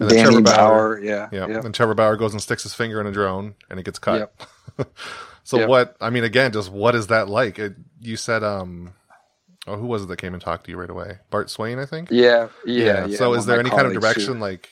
[0.00, 1.46] And then Trevor bauer, yeah Yeah.
[1.46, 3.98] yeah And Trevor Bauer goes and sticks his finger in a drone and it gets
[3.98, 4.32] cut.
[5.44, 5.68] so Yep.
[5.68, 7.58] what, I mean, again, just what is that like?
[7.58, 8.94] It, you said, um,
[9.66, 11.18] oh, who was it that came and talked to you right away?
[11.30, 12.10] Bart Swain, I think?
[12.10, 14.70] yeah yeah, yeah So one is there any kind of direction who- like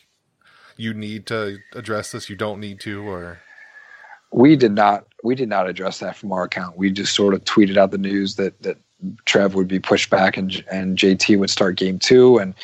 [0.76, 3.40] you need to address this, you don't need to, or
[4.32, 7.44] we did not we did not address that from our account we just sort of
[7.44, 8.78] tweeted out the news that that
[9.24, 12.38] trev would be pushed back and and jt would start game two.
[12.38, 12.54] And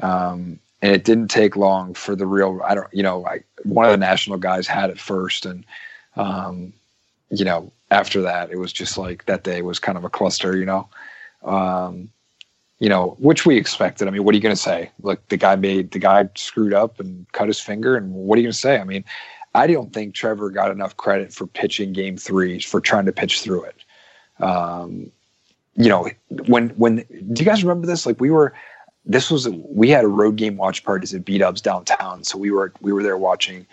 [0.00, 3.84] um and it didn't take long for the real i don't you know I, one
[3.84, 5.46] of the national guys had it first.
[5.46, 5.64] And
[6.16, 6.72] um
[7.30, 10.56] you know after that it was just like that day was kind of a cluster
[10.56, 10.88] you know?
[11.44, 12.08] Um
[12.78, 14.08] you know which we expected.
[14.08, 14.90] I mean what are you going to say?
[15.02, 18.40] Look the guy made the guy screwed up and cut his finger and what are
[18.40, 18.78] you going to say?
[18.78, 19.04] I mean
[19.54, 23.42] I don't think Trevor got enough credit for pitching game three for trying to pitch
[23.42, 23.76] through it.
[24.42, 25.12] Um,
[25.76, 26.08] you know,
[26.46, 26.96] when when
[27.32, 28.06] do you guys remember this?
[28.06, 28.52] Like we were,
[29.06, 32.50] this was we had a road game watch parties at Beat Ups downtown, so we
[32.50, 33.66] were we were there watching,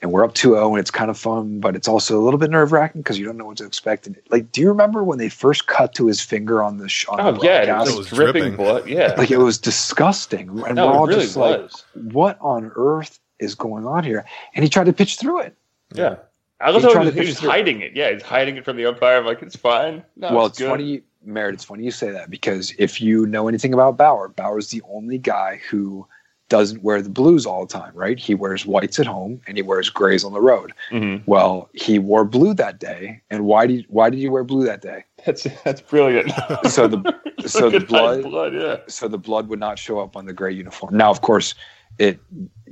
[0.00, 2.50] and we're up 2-0 and it's kind of fun, but it's also a little bit
[2.50, 4.06] nerve wracking because you don't know what to expect.
[4.06, 7.06] And like, do you remember when they first cut to his finger on the sh-
[7.08, 8.88] on Oh the yeah, it was, It was dripping blood.
[8.88, 13.54] Yeah, like it was disgusting, and we're all really just like, what on earth is
[13.54, 14.24] going on here?
[14.54, 15.56] And he tried to pitch through it.
[15.94, 16.16] Yeah.
[16.58, 17.94] I was He tried always, to he was hiding it.
[17.94, 19.18] Yeah, he's hiding it from the umpire.
[19.18, 20.02] I'm like, it's fine.
[20.16, 21.54] No, well, it's, it's funny, Merritt.
[21.54, 25.18] It's funny you say that because if you know anything about Bauer, Bauer's the only
[25.18, 26.06] guy who
[26.48, 28.20] doesn't wear the blues all the time, right?
[28.20, 30.72] He wears whites at home and he wears grays on the road.
[30.92, 31.22] Mhm.
[31.26, 34.80] Well, he wore blue that day, and why did why did he wear blue that
[34.80, 35.04] day?
[35.24, 36.30] That's that's brilliant.
[36.68, 37.14] So the
[37.46, 38.54] so the Look at his blood blood.
[38.54, 38.76] Yeah.
[38.86, 40.96] so the blood would not show up on the gray uniform.
[40.96, 41.54] Now, of course,
[41.98, 42.20] it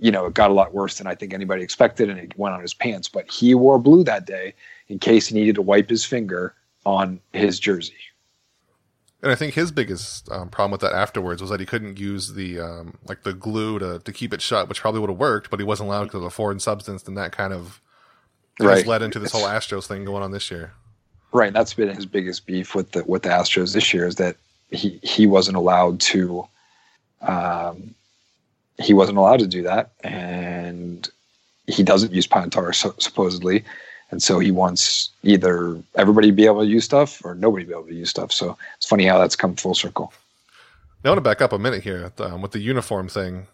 [0.01, 2.55] you know it got a lot worse than I think anybody expected, and it went
[2.55, 3.09] on his pants.
[3.09, 4.55] But he wore blue that day
[4.87, 6.55] in case he needed to wipe his finger
[6.87, 7.95] on his jersey.
[9.25, 12.35] And I think his biggest um, problem with that afterwards was that he couldn't use
[12.35, 15.51] the um, like the glue to, to keep it shut, which probably would have worked,
[15.51, 17.83] but he wasn't allowed because of a foreign substance, and that kind of
[18.61, 18.87] Right.
[18.87, 20.75] led into this whole Astros thing going on this year.
[21.33, 24.37] Right, that's been his biggest beef with the with the Astros this year is that
[24.71, 26.47] he he wasn't allowed to,
[27.23, 27.95] um,
[28.81, 31.09] he wasn't allowed to do that, and
[31.67, 33.65] he doesn't use pine tar so, supposedly,
[34.11, 37.69] and so he wants either everybody to be able to use stuff or nobody to
[37.69, 38.33] be able to use stuff.
[38.33, 40.13] So it's funny how that's come full circle.
[41.03, 43.47] Now, I want to back up a minute here um, with the uniform thing.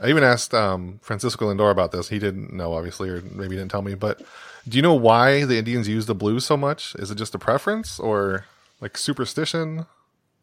[0.00, 2.08] I even asked um, Francisco Lindor about this.
[2.08, 3.94] He didn't know, obviously, or maybe didn't tell me.
[3.94, 4.22] But
[4.68, 6.94] do you know why the Indians use the blue so much?
[6.96, 8.44] Is it just a preference or
[8.80, 9.86] like superstition?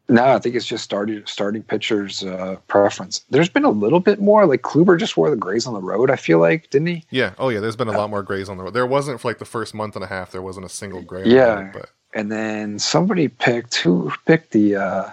[0.10, 3.24] No, I think it's just starting starting pitchers' uh, preference.
[3.30, 4.46] There's been a little bit more.
[4.46, 6.12] Like Kluber just wore the grays on the road.
[6.12, 7.06] I feel like, didn't he?
[7.10, 7.34] Yeah.
[7.40, 7.62] Oh, yeah.
[7.62, 8.74] There's been a lot more grays on the road.
[8.74, 10.32] There wasn't for like the first month and a half.
[10.32, 11.24] There wasn't a single gray.
[11.24, 11.54] on the Yeah.
[11.54, 15.10] road, but and then somebody picked who picked the uh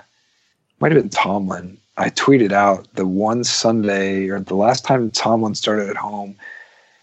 [0.81, 1.79] might have been Tomlin.
[1.97, 6.35] I tweeted out the one Sunday or the last time Tomlin started at home,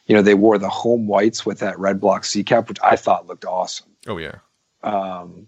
[0.07, 2.95] you know, they wore the home whites with that red block C cap, which I
[2.97, 3.87] thought looked awesome.
[4.07, 4.35] oh yeah.
[4.83, 5.47] Um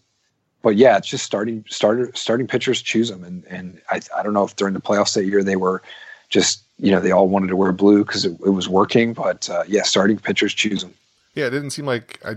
[0.62, 4.34] but yeah, it's just starting starter starting pitchers choose them and and I I don't
[4.34, 5.82] know if during the playoffs that year they were
[6.30, 9.50] just you know they all wanted to wear blue because it, it was working, but
[9.50, 10.94] uh, yeah, starting pitchers choose them.
[11.36, 11.48] Yeah.
[11.48, 12.36] It didn't seem like I.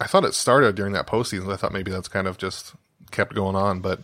[0.00, 1.52] I thought it started during that postseason.
[1.52, 2.74] I thought maybe that's kind of just
[3.12, 4.00] kept going on, but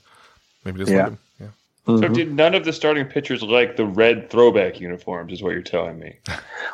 [0.65, 0.99] maybe just Yeah.
[0.99, 1.19] let him.
[1.41, 1.47] Yeah.
[1.87, 5.33] So did none of the starting pitchers like the red throwback uniforms?
[5.33, 6.17] Is what you're telling me?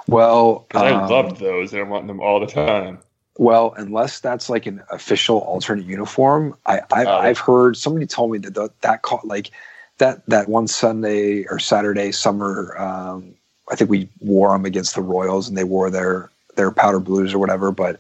[0.07, 2.99] Well, Because I um, loved those and I want them all the time.
[3.39, 7.19] Well, unless that's like an official alternate uniform, I, I Oh.
[7.19, 9.51] I've heard somebody told me that the, that caught like
[9.99, 12.77] that that one Sunday or Saturday summer.
[12.79, 13.35] Um,
[13.71, 17.35] I think we wore them against the Royals, and they wore their their powder blues
[17.35, 17.71] or whatever.
[17.73, 17.99] But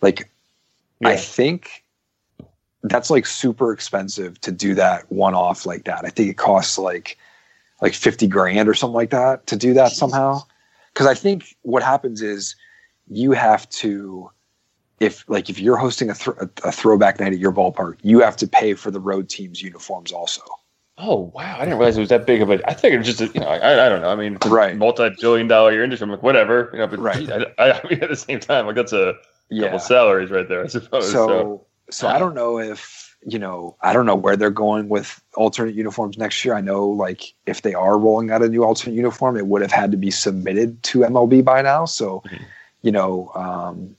[0.00, 0.28] like,
[1.04, 1.84] I think
[2.82, 6.04] that's like super expensive to do that one off like that.
[6.04, 7.16] I think it costs like
[7.80, 10.42] like fifty grand or something like that to do that somehow.
[10.92, 12.54] Because I think what happens is
[13.08, 14.30] you have to
[15.04, 18.36] if like if you're hosting a, th- a throwback night at your ballpark, you have
[18.38, 20.42] to pay for the road team's uniforms also.
[20.96, 21.56] Oh wow!
[21.56, 22.70] I didn't realize it was that big of a.
[22.70, 24.10] I think it was just a, you know I, I don't know.
[24.10, 24.76] I mean, Right.
[24.76, 26.04] multi-billion dollar year industry.
[26.04, 26.86] I'm like whatever, you know.
[26.86, 27.30] But Right.
[27.32, 29.14] I, I, mean, at the same time, like that's a
[29.50, 29.64] Yeah.
[29.64, 31.10] couple salaries right there, I suppose.
[31.10, 34.88] So, So so I don't know if you know I don't know where they're going
[34.88, 36.54] with alternate uniforms next year.
[36.54, 39.72] I know like if they are rolling out a new alternate uniform, it would have
[39.72, 41.86] had to be submitted to MLB by now.
[41.86, 42.40] So Mhm.
[42.82, 43.32] you know.
[43.34, 43.96] Um,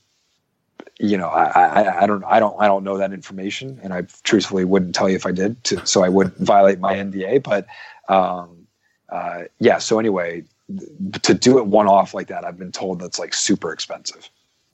[0.99, 1.43] you know, I,
[1.83, 5.09] I, I don't, I don't, I don't know that information, and I truthfully wouldn't tell
[5.09, 7.43] you if I did, to, so I would violate my NDA.
[7.43, 7.67] But,
[8.07, 8.67] um,
[9.09, 9.77] uh, yeah.
[9.77, 13.33] So anyway, th- to do it one off like that, I've been told that's like
[13.33, 14.29] super expensive.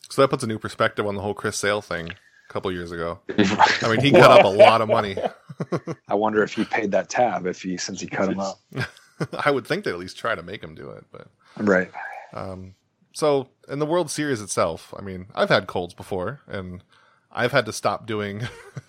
[0.09, 2.91] So that puts a new perspective on the whole Chris Sale thing a couple years
[2.91, 3.19] ago.
[3.37, 5.15] I mean, he cut up a lot of money.
[6.07, 8.59] I wonder if he paid that tab if he since he cut him up.
[9.45, 11.91] I would think they at least try to make him do it, but Right.
[12.33, 12.73] um,
[13.13, 16.83] so in the World Series itself, I mean, I've had colds before, and
[17.31, 18.41] I've had to stop doing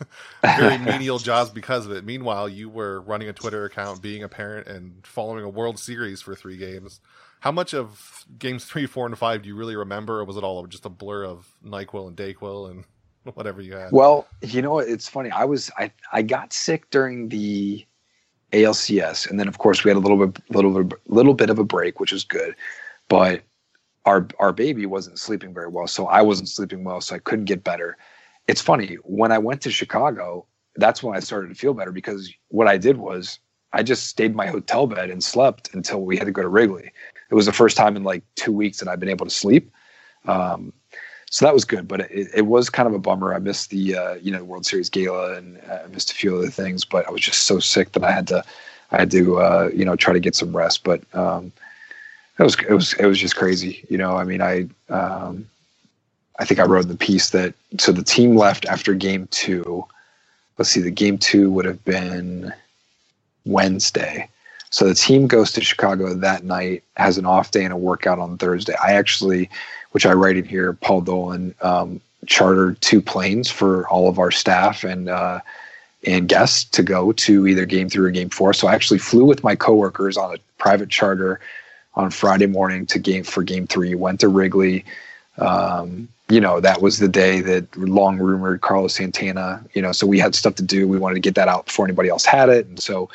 [0.42, 2.04] very menial jobs because of it.
[2.04, 6.20] Meanwhile, you were running a Twitter account, being a parent, and following a World Series
[6.20, 7.00] for three games.
[7.40, 10.44] How much of games three, four, and five do you really remember, or was it
[10.44, 12.84] all just a blur of Nyquil and Dayquil and
[13.34, 13.92] whatever you had?
[13.92, 14.80] Well, you know?
[14.80, 15.30] It's funny.
[15.30, 17.86] I was I I got sick during the
[18.52, 21.60] ALCS, and then of course we had a little bit little bit little bit of
[21.60, 22.56] a break, which was good.
[23.08, 23.42] But
[24.04, 27.46] our our baby wasn't sleeping very well, so I wasn't sleeping well, so I couldn't
[27.46, 27.96] get better.
[28.48, 30.46] It's funny when I went to Chicago.
[30.76, 33.38] That's when I started to feel better because what I did was
[33.72, 36.48] I just stayed in my hotel bed and slept until we had to go to
[36.48, 36.90] Wrigley.
[37.30, 39.70] It was the first time in like two weeks that I've been able to sleep.
[40.26, 40.72] Um,
[41.30, 43.32] so that was good, but it, it was kind of a bummer.
[43.32, 46.36] I missed the uh, you know World Series gala and uh, I missed a few
[46.36, 48.44] other things, but I was just so sick that I had to
[48.90, 50.84] I had to uh, you know try to get some rest.
[50.84, 51.52] But um,
[52.42, 53.84] it was it was it was just crazy.
[53.88, 55.48] You know, I mean, I um,
[56.38, 59.84] I think I wrote in the piece that so the team left after game two.
[60.58, 62.52] Let's see, the game two would have been
[63.46, 64.28] Wednesday.
[64.70, 68.18] So the team goes to Chicago that night, has an off day and a workout
[68.18, 68.74] on Thursday.
[68.82, 69.50] I actually,
[69.92, 74.30] which I write in here, Paul Dolan um, chartered two planes for all of our
[74.30, 75.40] staff and uh,
[76.06, 78.52] and guests to go to either game three or game four.
[78.52, 81.40] So I actually flew with my coworkers on a private charter
[81.94, 83.94] on Friday morning to game for game three.
[83.94, 84.84] Went to Wrigley.
[85.38, 89.64] Um, you know, that was the day that long rumored Carlos Santana.
[89.74, 90.88] You know, so we had stuff to do.
[90.88, 93.08] We wanted to get that out before anybody else had it, and so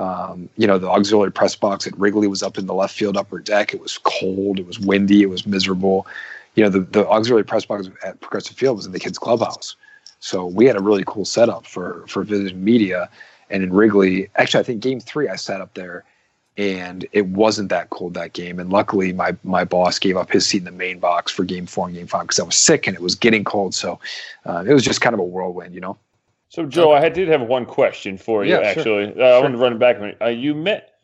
[0.00, 3.16] um, you know, the auxiliary press box at Wrigley was up in the left field
[3.18, 3.74] upper deck.
[3.74, 4.58] It was cold.
[4.58, 5.22] It was windy.
[5.22, 6.06] It was miserable.
[6.54, 9.76] You know, the, the auxiliary press box at Progressive Field was in the kids' clubhouse.
[10.20, 13.10] So we had a really cool setup for for visiting media.
[13.50, 16.04] And in Wrigley, actually, I think Game Three, I sat up there,
[16.56, 18.58] and it wasn't that cold that game.
[18.58, 21.66] And luckily, my my boss gave up his seat in the main box for Game
[21.66, 23.74] Four and Game Five because I was sick and it was getting cold.
[23.74, 23.98] So
[24.44, 25.96] uh, it was just kind of a whirlwind, you know.
[26.50, 28.50] So, Joe, I did have one question for you.
[28.50, 28.80] Yeah, sure.
[29.02, 29.98] actually, uh, I wanted to run it back.
[29.98, 30.18] a minute.
[30.20, 30.94] Uh, you met.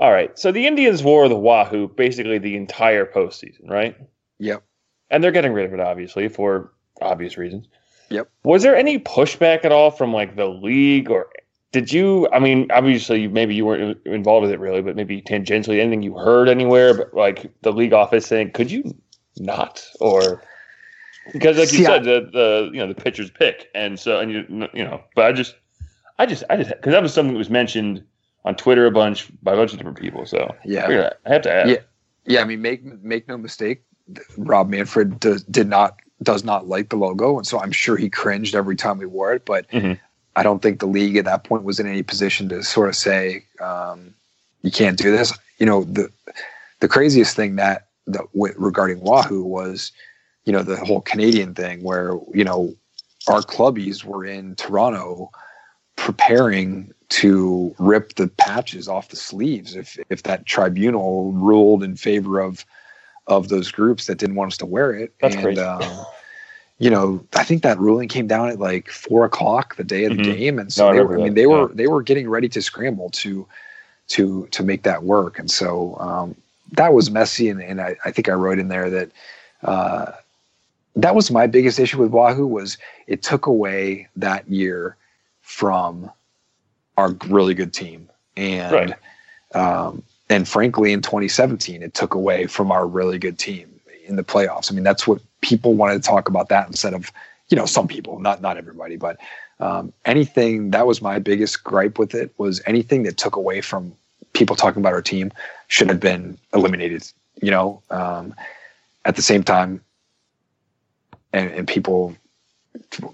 [0.00, 0.36] All right.
[0.36, 3.96] So the Indians wore the Wahoo basically the entire postseason, right?
[4.40, 4.64] Yep.
[5.10, 7.68] And they're getting rid of it, obviously, for obvious reasons.
[8.10, 8.28] Yep.
[8.42, 11.28] Was there any pushback at all from like the league, or
[11.74, 12.28] did you?
[12.32, 16.16] I mean, obviously, maybe you weren't involved with it really, but maybe tangentially, anything you
[16.16, 18.94] heard anywhere, but like the league office saying, "Could you
[19.40, 20.40] not?" Or
[21.32, 24.30] because, like you I- said, the the you know the pitcher's pick, and so and
[24.30, 25.56] you you know, but I just,
[26.20, 28.04] I just, I just because that was something that was mentioned
[28.44, 30.26] on Twitter a bunch by a bunch of different people.
[30.26, 31.10] So Yeah.
[31.26, 31.68] I have to ask.
[31.70, 31.76] Yeah.
[32.26, 33.82] Yeah, I mean, make make no mistake,
[34.38, 38.08] Rob Manfred does, did not does not like the logo, and so I'm sure he
[38.08, 39.44] cringed every time we wore it.
[39.44, 39.98] But Mhm.
[40.36, 42.96] I don't think the league at that point was in any position to sort of
[42.96, 44.14] say um,
[44.62, 45.36] you can't do this.
[45.58, 46.10] You know, the
[46.80, 49.92] the craziest thing that that w- regarding Wahoo was,
[50.44, 52.74] you know, the whole Canadian thing where you know
[53.28, 55.30] our clubbies were in Toronto
[55.96, 62.40] preparing to rip the patches off the sleeves if if that tribunal ruled in favor
[62.40, 62.64] of
[63.26, 65.14] of those groups that didn't want us to wear it.
[65.20, 65.60] That's and crazy.
[65.60, 66.06] um,
[66.78, 70.16] you know, I think that ruling came down at like four o'clock the day of
[70.16, 70.36] the Mhm.
[70.36, 71.74] game, and so I they, were- I mean they were yeah.
[71.74, 73.46] they were getting ready to scramble to
[74.08, 76.34] to to make that work, and so um,
[76.72, 77.48] that was messy.
[77.48, 79.10] And, and I, I think I wrote in there that.
[79.62, 80.12] Uh,
[80.96, 84.94] that was my biggest issue with Wahoo was it took away that year
[85.42, 86.08] from
[86.96, 88.94] our really good team and Right.
[89.56, 93.68] um, and frankly in 2017 it took away from our really good team
[94.06, 94.70] in the playoffs.
[94.70, 97.12] I mean that's what people wanted to talk about that instead of
[97.50, 99.18] you know some people not not everybody but
[99.60, 103.94] um, anything that was my biggest gripe with it was anything that took away from
[104.34, 105.32] people talking about our team
[105.68, 107.10] should have been eliminated.
[107.40, 108.34] You know, um,
[109.04, 109.80] at the same time,
[111.32, 112.14] and, and people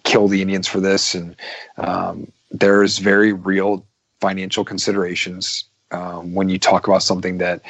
[0.05, 1.37] kill the Indians for this, and
[1.77, 3.85] um, there's very real
[4.21, 7.63] financial considerations um, when you talk about something that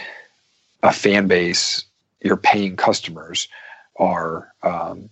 [0.82, 1.84] a fan base,
[2.20, 3.48] you're paying customers,
[3.98, 5.10] are um,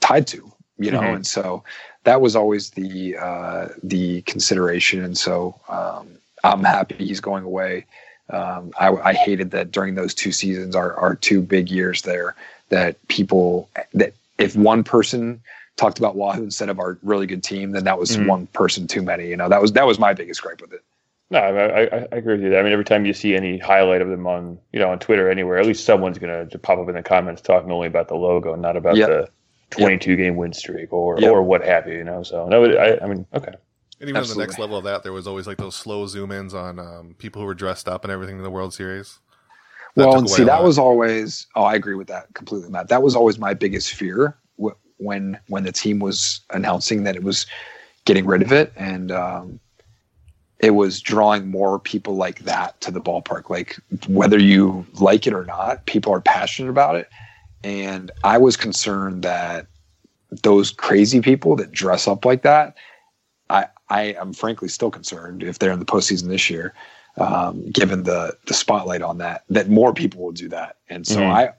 [0.00, 0.52] tied to.
[0.80, 1.16] You know, Mhm.
[1.16, 1.64] and so
[2.04, 6.06] that was always the uh, the consideration, and so um,
[6.44, 7.84] I'm happy he's going away.
[8.30, 12.36] Um, I, I hated that during those two seasons, our, our two big years there,
[12.68, 15.40] that people that if one person
[15.76, 18.26] talked about Wahoo instead of our really good team, then that was Mhm.
[18.26, 19.26] one person too many.
[19.28, 20.82] You know, that was that was my biggest gripe with it.
[21.30, 22.56] No, I, I, I agree with you.
[22.58, 25.30] I mean, every time you see any highlight of them on, you know, on Twitter
[25.30, 28.54] anywhere, at least someone's gonna pop up in the comments talking only about the logo,
[28.54, 29.08] not about Yep.
[29.08, 29.28] the
[29.70, 31.30] 22 game win streak or Yep.
[31.30, 31.98] or what have you.
[31.98, 33.52] You know, so no, I, I mean, okay,
[34.00, 36.32] And even on the next level of that, there was always like those slow zoom
[36.32, 39.20] ins on um, people who were dressed up and everything in the World Series.
[39.96, 41.46] That well, and see, that was always.
[41.56, 42.88] Oh, I agree with that completely, Matt.
[42.88, 44.38] That was always my biggest fear
[44.96, 47.46] when when the team was announcing that it was
[48.04, 49.60] getting rid of it, and um,
[50.60, 53.48] it was drawing more people like that to the ballpark.
[53.50, 53.78] Like
[54.08, 57.08] whether you like it or not, people are passionate about it,
[57.64, 59.66] and I was concerned that
[60.42, 62.76] those crazy people that dress up like that.
[63.50, 66.74] I, I am frankly still concerned if they're in the postseason this year
[67.16, 71.20] um, given the the spotlight on that that more people will do that and so
[71.20, 71.32] Mhm.
[71.32, 71.50] i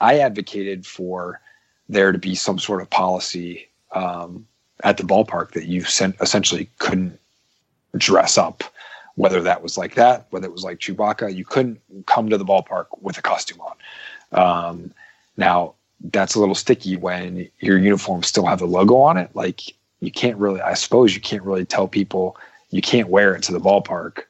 [0.00, 1.40] i advocated for
[1.88, 4.46] there to be some sort of policy um,
[4.84, 7.18] at the ballpark that you sent essentially couldn't
[7.96, 8.64] dress up
[9.16, 12.44] whether that was like that whether it was like chewbacca you couldn't come to the
[12.44, 13.76] ballpark with a costume on
[14.32, 14.94] um,
[15.36, 15.74] now
[16.12, 19.60] that's a little sticky when your uniforms still have the logo on it like
[20.00, 22.36] you can't really i suppose you can't really tell people
[22.70, 24.24] you can't wear it to the ballpark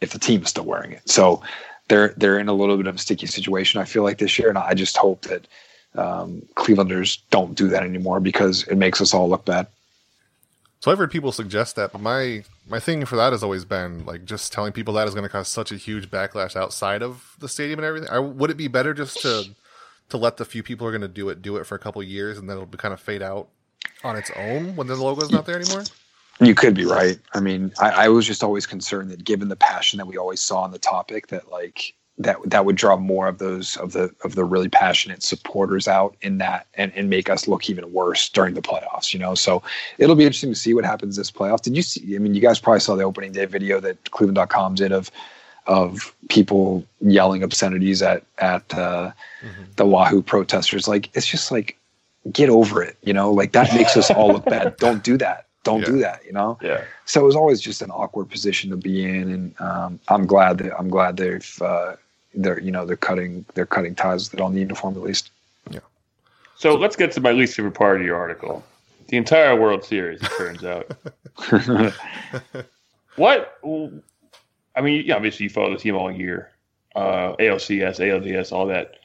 [0.00, 1.08] if the team is still wearing it.
[1.08, 1.42] So
[1.88, 3.80] they're they're in a little bit of a sticky situation.
[3.80, 5.46] I feel like this year, and I just hope that
[5.94, 9.66] um, Clevelanders don't do that anymore because it makes us all look bad.
[10.86, 14.06] So I've heard people suggest that, but my my thing for that has always been
[14.06, 17.34] like just telling people that is going to cause such a huge backlash outside of
[17.40, 18.08] the stadium and everything.
[18.08, 19.46] I, would it be better just to
[20.10, 21.80] to let the few people who are going to do it do it for a
[21.80, 23.48] couple years and then it'll be kind of fade out
[24.04, 25.82] on its own when the logo's not there anymore?
[26.40, 27.18] You could be right.
[27.34, 30.40] I mean, I, I was just always concerned that given the passion that we always
[30.40, 34.10] saw on the topic, that like that that would draw more of those of the
[34.24, 38.28] of the really passionate supporters out in that and, and make us look even worse
[38.30, 39.34] during the playoffs, you know.
[39.34, 39.62] So
[39.98, 41.60] it'll be interesting to see what happens this playoff.
[41.60, 44.76] Did you see I mean you guys probably saw the opening day video that Cleveland.com
[44.76, 45.10] did of
[45.66, 49.10] of people yelling obscenities at at uh,
[49.76, 50.88] the Wahoo protesters.
[50.88, 51.76] Like it's just like
[52.32, 52.96] get over it.
[53.02, 54.76] You know, like that makes us all look bad.
[54.78, 55.46] Don't do that.
[55.64, 55.86] Don't Yeah.
[55.86, 56.24] do that.
[56.24, 56.58] You know.
[56.62, 56.82] Yeah.
[57.04, 60.58] So it was always just an awkward position to be in, and um, I'm glad
[60.58, 61.96] that I'm glad they've uh,
[62.36, 65.30] they're you know they're cutting they're cutting ties with it on the uniform at least.
[65.70, 65.80] Yeah.
[66.56, 68.64] So let's get to my least favorite part of your article.
[69.08, 70.90] The entire World Series, it turns out.
[73.16, 73.58] what?
[74.74, 76.50] I mean, yeah, obviously you follow the team all year,
[76.94, 78.98] uh, ALCS, ALDS, all that.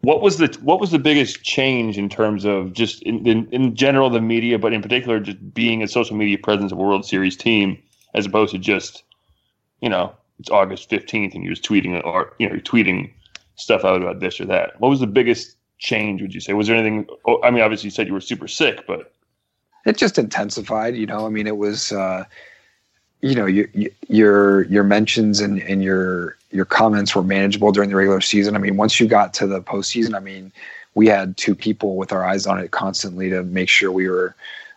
[0.00, 3.76] What was the what was the biggest change in terms of just in, in, in
[3.76, 7.04] general the media, but in particular just being a social media presence of a World
[7.04, 7.80] Series team,
[8.14, 9.02] as opposed to just,
[9.80, 13.10] you know, it's August fifteenth and you're just tweeting or you know you're tweeting
[13.56, 14.80] stuff out about this or that.
[14.80, 16.22] What was the biggest change?
[16.22, 17.06] Would you say was there anything?
[17.26, 19.12] oh, I mean, obviously you said you were super sick, but
[19.84, 22.24] it just intensified you know i mean it was uh
[23.20, 23.66] you know your
[24.08, 28.58] your your mentions and and your your comments were manageable during the regular season i
[28.58, 30.52] mean once you got to the postseason i mean
[30.94, 34.34] we had two people with our eyes on it constantly to make sure we were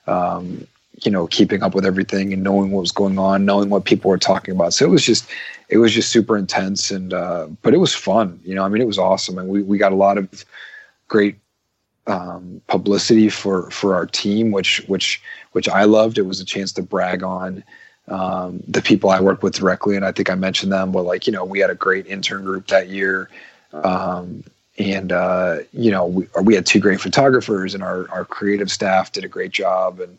[0.08, 0.66] um
[1.04, 4.10] you know keeping up with everything and knowing what was going on knowing what people
[4.10, 4.74] were talking about.
[4.74, 5.30] So it was just
[5.70, 8.39] it was just super intense and uh but it was fun.
[8.43, 9.38] You know i mean it was awesome.
[9.38, 10.45] And we we got a lot of
[11.08, 11.36] great
[12.08, 15.22] um, publicity for for our team, which which
[15.52, 16.18] which I loved.
[16.18, 17.64] It was a chance to brag on
[18.08, 20.91] um, the people I work with directly, and I think I mentioned them.
[20.91, 23.30] But like you know, we had a great intern group that year,
[23.74, 24.43] um,
[24.78, 29.12] and uh, you know, we we had two great photographers, and our our creative staff
[29.12, 30.18] did a great job, and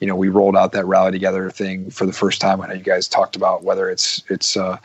[0.00, 2.60] you know, we rolled out that rally together thing for the first time.
[2.60, 4.78] I know you guys talked about whether it's it's uh,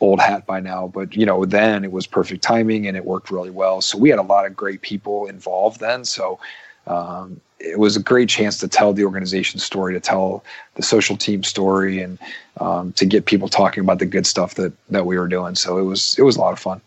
[0.00, 3.30] old hat by now, but you know, then it was perfect timing and it worked
[3.30, 3.80] really well.
[3.80, 6.04] So we had a lot of great people involved then.
[6.04, 6.38] So
[6.86, 10.42] um, it was a great chance to tell the organization story, to tell
[10.74, 12.18] the social team story, and
[12.58, 15.54] um, to get people talking about the good stuff that that we were doing.
[15.54, 16.80] So it was it was a lot of fun.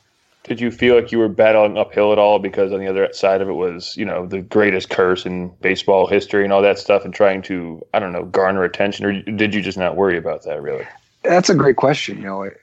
[0.44, 3.42] Did you feel like you were battling uphill at all because on the other side
[3.42, 7.06] of it was you know the greatest curse in baseball history and all that stuff,
[7.06, 10.44] and trying to I don't know garner attention, or did you just not worry about
[10.44, 10.86] that really?
[11.24, 12.18] That's a great question.
[12.18, 12.58] You know, it,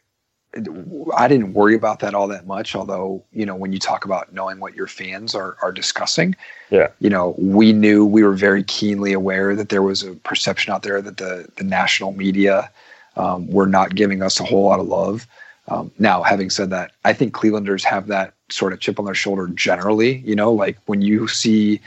[1.17, 2.75] I didn't worry about that all that much.
[2.75, 6.35] Although, you know, when you talk about knowing what your fans are are discussing,
[6.71, 6.89] Yeah.
[6.99, 10.83] you know, we knew we were very keenly aware that there was a perception out
[10.83, 12.71] there that the the national media
[13.17, 15.27] um, were not giving us a whole lot of love.
[15.71, 19.15] Um, now, having said that, I think Clevelanders have that sort of chip on their
[19.15, 20.19] shoulder generally.
[20.19, 21.81] You know, like when you see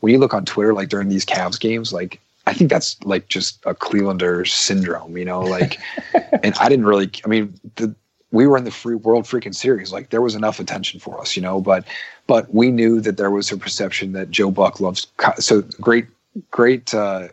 [0.00, 3.28] when you look on Twitter, like during these Cavs games, like I think that's like
[3.28, 5.78] just a Clevelander syndrome, you know, like,
[6.42, 7.94] and I didn't really, I mean, the,
[8.30, 9.92] we were in the free world freaking series.
[9.92, 11.84] Like there was enough attention for us, you know, but,
[12.26, 15.06] but we knew that there was a perception that Joe Buck loves.
[15.38, 16.06] So great,
[16.50, 17.28] great, uh,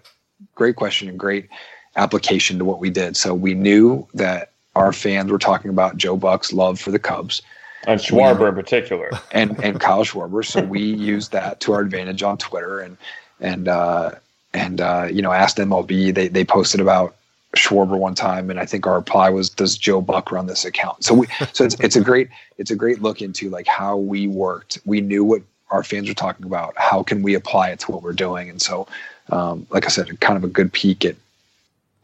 [0.56, 1.48] great question and great
[1.96, 3.16] application to what we did.
[3.16, 7.42] So we knew that our fans were talking about Joe Buck's love for the Cubs
[7.86, 9.12] And Schwarber in particular.
[9.32, 10.46] and and Kyle Schwarber.
[10.46, 12.98] So we used that to our advantage on Twitter and
[13.40, 14.12] and uh,
[14.54, 16.14] and uh, you know asked MLB.
[16.14, 17.16] They they posted about
[17.56, 21.04] Schwarber one time, and I think our reply was, "Does Joe Buck run this account?"
[21.04, 24.28] So we so it's it's a great it's a great look into like how we
[24.28, 24.80] worked.
[24.86, 26.74] We knew what our fans were talking about.
[26.78, 28.50] How can we apply it to what we're doing?
[28.50, 28.88] And so,
[29.32, 31.16] um, like I said, kind of a good peek at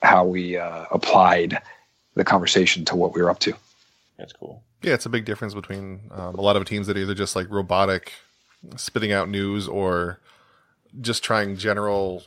[0.02, 1.60] how we uh, applied
[2.20, 3.54] the conversation to what we were up to.
[4.18, 4.62] That's cool.
[4.84, 7.36] Yeah, it's a big difference between um, a lot of teams that are either just
[7.36, 8.12] like robotic,
[8.76, 10.20] spitting out news, or
[11.00, 12.24] just trying general,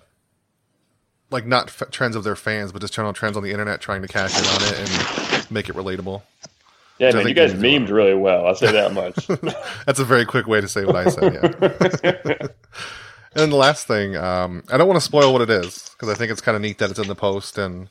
[1.31, 4.01] like not f- trends of their fans, but just general trends on the internet, trying
[4.01, 6.23] to cash in on it and make it relatable.
[6.99, 8.47] Yeah, Which man, you guys you do memed really well.
[8.47, 9.27] I'll say that much.
[9.87, 11.35] That's a very quick way to say what I said.
[11.35, 12.23] Yeah.
[12.41, 12.51] and
[13.35, 16.15] then the last thing, um, I don't want to spoil what it is because I
[16.15, 17.59] think it's kind of neat that it's in the post.
[17.59, 17.89] And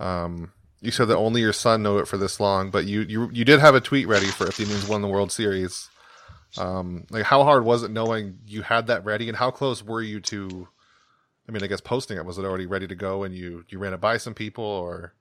[0.00, 0.52] um,
[0.82, 3.44] you said that only your son knew it for this long, but you you you
[3.44, 5.88] did have a tweet ready for if the Indians won the World Series.
[6.58, 10.02] Um, like how hard was it knowing you had that ready, and how close were
[10.02, 10.68] you to?
[11.48, 13.78] I mean, I guess posting it was it already ready to go, and you you
[13.78, 15.14] ran it by some people, or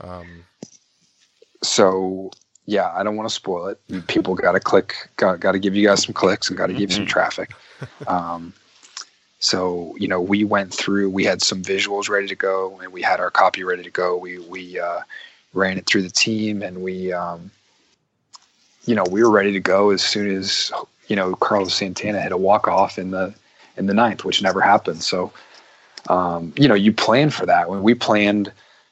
[0.00, 0.44] um,
[1.62, 2.30] so
[2.64, 4.06] yeah, I don't want to spoil it.
[4.06, 6.72] People got to click, got got to give you guys some clicks and got to
[6.72, 7.52] give you some traffic.
[8.06, 8.54] Um,
[9.44, 11.10] so you know, we went through.
[11.10, 14.16] We had some visuals ready to go, and we had our copy ready to go.
[14.16, 15.00] We we uh,
[15.52, 17.50] ran it through the team, and we um,
[18.86, 20.72] you know we were ready to go as soon as
[21.08, 23.34] you know Carlos Santana hit a walk off in the
[23.76, 25.02] in the ninth, which never happened.
[25.02, 25.30] So
[26.08, 27.68] um, you know, you plan for that.
[27.68, 28.50] When we planned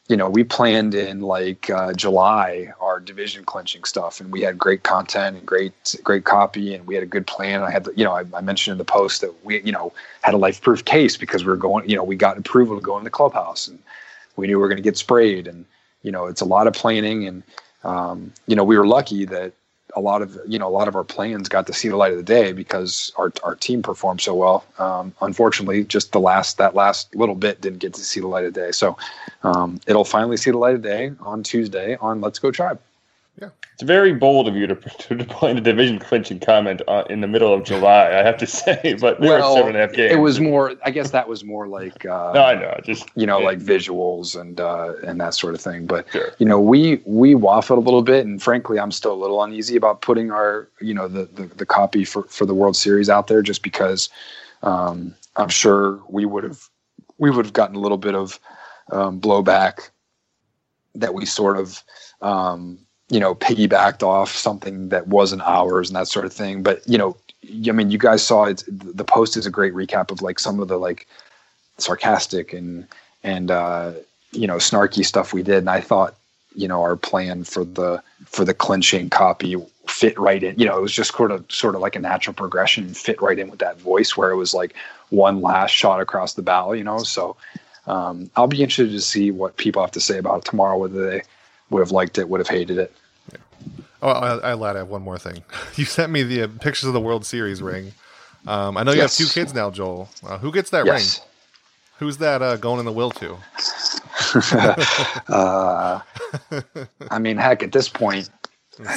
[0.09, 4.59] you know, we planned in like uh, July our division clinching stuff, and we had
[4.59, 5.72] great content and great
[6.03, 7.62] great copy, and we had a good plan.
[7.62, 9.92] I had, you know, I, I mentioned in the post that we, you know,
[10.22, 12.82] had a life proof case because we were going, you know, we got approval to
[12.82, 13.78] go in the clubhouse, and
[14.36, 15.64] we knew we were going to get sprayed, and
[16.03, 17.42] you know, it's a lot of planning, and
[17.84, 19.53] um, you know, we were lucky that
[19.95, 22.12] a lot of you know a lot of our plans got to see the light
[22.12, 24.64] of the day because our our team performed so well.
[24.78, 28.45] Um, unfortunately, just the last that last little bit didn't get to see the light
[28.45, 28.72] of day.
[28.72, 28.97] So
[29.43, 32.80] um, it'll finally see the light of day on Tuesday on Let's Go Tribe.
[33.75, 37.27] It's very bold of you to, to deploy a division clinching comment uh, in the
[37.27, 38.97] middle of July, I have to say.
[39.01, 40.12] But there were seven and a half games.
[40.12, 40.75] it was more.
[40.85, 42.79] I guess that was more like uh, No, I know.
[42.85, 43.47] Just you know yeah.
[43.47, 45.87] like visuals and uh, and that sort of thing.
[45.87, 46.33] But Sure.
[46.39, 49.77] you know we we waffled a little bit, and frankly, I'm still a little uneasy
[49.77, 53.27] about putting our you know the the, the copy for for the World Series out
[53.29, 54.09] there, just because
[54.62, 56.68] um, I'm sure we would have
[57.18, 58.39] we would have gotten a little bit of
[58.91, 59.91] um, blowback
[60.95, 61.83] that we sort of
[62.20, 62.79] um,
[63.13, 66.63] you know piggybacked off something that wasn't ours and that sort of thing.
[66.63, 67.17] But you know,
[67.69, 68.65] I mean, you guys saw it.
[68.67, 71.07] The post is a great recap of like some of the like
[71.77, 72.87] sarcastic and
[73.23, 73.93] and uh,
[74.33, 76.15] you know snarky stuff we did, and I thought
[76.57, 79.57] you know our plan for the for the clinching copy
[79.89, 80.59] fit right in.
[80.59, 83.39] You know, it was just sort of sort of like a natural progression fit right
[83.39, 84.75] in with that voice where it was like
[85.11, 86.73] one last shot across the bow.
[86.73, 87.37] You know, so
[87.87, 91.11] um, I'll be interested to see what people have to say about it tomorrow, whether
[91.11, 91.23] they
[91.69, 92.95] would have liked it, would have hated it.
[94.03, 94.77] Oh, I, I lied.
[94.77, 95.43] I have one more thing.
[95.77, 97.93] You sent me the uh, pictures of the World Series ring.
[98.47, 99.16] Um, I know you Yes.
[99.18, 100.09] have two kids now, Joel.
[100.27, 101.20] Uh, who gets that Yes.
[101.20, 101.29] ring?
[101.99, 103.37] Who's that uh, going in the will to?
[105.29, 106.01] uh,
[107.11, 108.29] I mean, heck, at this point,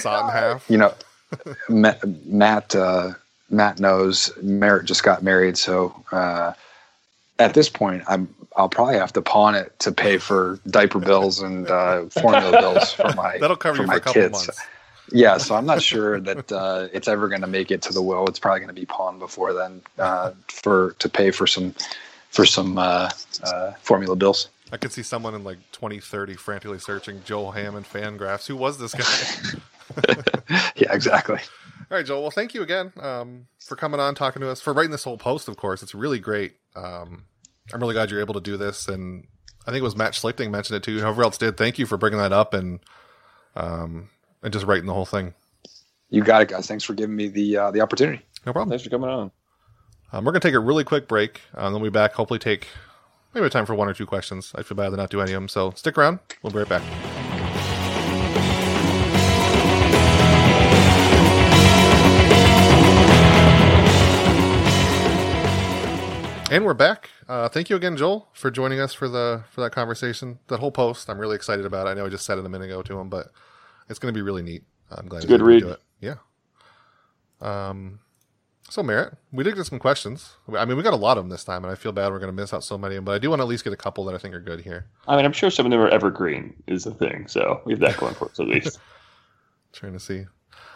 [0.01, 0.69] Saw in half.
[0.69, 0.93] you know,
[1.69, 3.11] Matt, Matt, uh,
[3.51, 6.53] Matt knows Merritt just got married, so uh,
[7.39, 11.41] at this point, I'm I'll probably have to pawn it to pay for diaper bills
[11.41, 14.31] and uh, formula bills for my That'll cover for you for my a couple kids.
[14.31, 14.61] months.
[15.11, 18.01] Yeah, so I'm not sure that uh, it's ever going to make it to the
[18.01, 18.27] will.
[18.27, 21.75] It's probably going to be pawned before then uh, for to pay for some
[22.29, 23.09] for some uh,
[23.43, 24.49] uh, formula bills.
[24.71, 28.47] I could see someone in like 2030 frantically searching Joel Hammond fan graphs.
[28.47, 29.59] Who was this guy?
[30.75, 31.39] Yeah, exactly.
[31.91, 32.21] All right, Joel.
[32.23, 35.17] Well, thank you again um, for coming on, talking to us, for writing this whole
[35.17, 35.47] post.
[35.47, 36.55] Of course, it's really great.
[36.75, 37.25] Um,
[37.74, 39.28] I'm really glad you're able to do this, and
[39.66, 40.99] I think it was Matt Schlichting mentioned it too.
[40.99, 42.80] Whoever else did, thank you for bringing that up and
[43.55, 44.09] um,
[44.43, 45.34] and just writing the whole thing.
[46.09, 46.68] You got it, guys.
[46.68, 48.24] Thanks for giving me the uh, the opportunity.
[48.45, 48.70] No problem.
[48.70, 49.32] Thanks for coming on.
[50.11, 52.13] Um, we're gonna take a really quick break, um, then we'll be back.
[52.13, 52.68] Hopefully, take
[53.34, 54.51] maybe time for one or two questions.
[54.55, 56.20] I feel bad to not do any of them, so stick around.
[56.43, 57.24] We'll be right back.
[66.51, 67.09] And we're back.
[67.27, 70.37] Uh, thank you again, Joel, for joining us for the for that conversation.
[70.47, 71.87] That whole post, I'm really excited about.
[71.87, 71.89] it.
[71.89, 73.31] I know I just said it a minute ago to him, but
[73.89, 74.63] it's going to be really neat.
[74.91, 75.61] I'm glad It's a good to read.
[75.61, 75.79] do it.
[76.01, 76.15] Yeah.
[77.41, 77.99] Um.
[78.69, 80.35] So, Merritt, we did get some questions.
[80.55, 82.19] I mean, we got a lot of them this time, and I feel bad we're
[82.19, 83.05] going to miss out so many of them.
[83.05, 84.61] But I do want to at least get a couple that I think are good
[84.61, 84.85] here.
[85.07, 87.27] I mean, I'm sure some of them are evergreen, is the thing.
[87.27, 88.79] So we have that going for us at least.
[89.73, 90.25] Trying to see.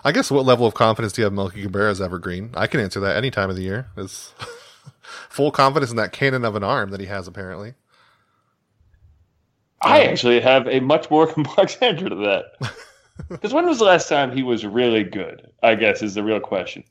[0.03, 2.51] I guess what level of confidence do you have Melky Cabrera's evergreen?
[2.55, 3.87] I can answer that any time of the year.
[3.97, 4.33] Is
[5.29, 7.73] full confidence in that cannon of an arm that he has apparently.
[9.81, 12.73] I actually have a much more complex answer to that.
[13.27, 15.51] Because when was the last time he was really good?
[15.61, 16.85] I guess is the real question.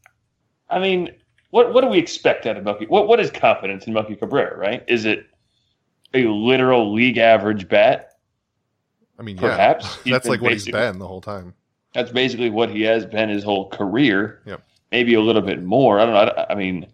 [0.68, 1.10] I mean,
[1.50, 2.86] what what do we expect out of Melky?
[2.86, 4.56] What what is confidence in Melky Cabrera?
[4.58, 4.84] Right?
[4.88, 5.26] Is it
[6.14, 8.18] a literal league average bat?
[9.18, 11.54] I mean, yeah, Perhaps He's that's like what he's been the whole time.
[11.94, 14.42] That's basically what he has been his whole career.
[14.44, 14.62] Yep.
[14.92, 15.98] Maybe a little bit more.
[15.98, 16.42] I don't know.
[16.42, 16.86] I, I mean,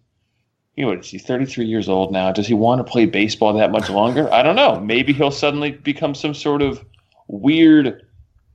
[0.76, 2.32] you know, what is he 33 years old now?
[2.32, 4.32] Does he want to play baseball that much longer?
[4.32, 4.80] I don't know.
[4.80, 6.84] Maybe he'll suddenly become some sort of
[7.28, 8.02] weird,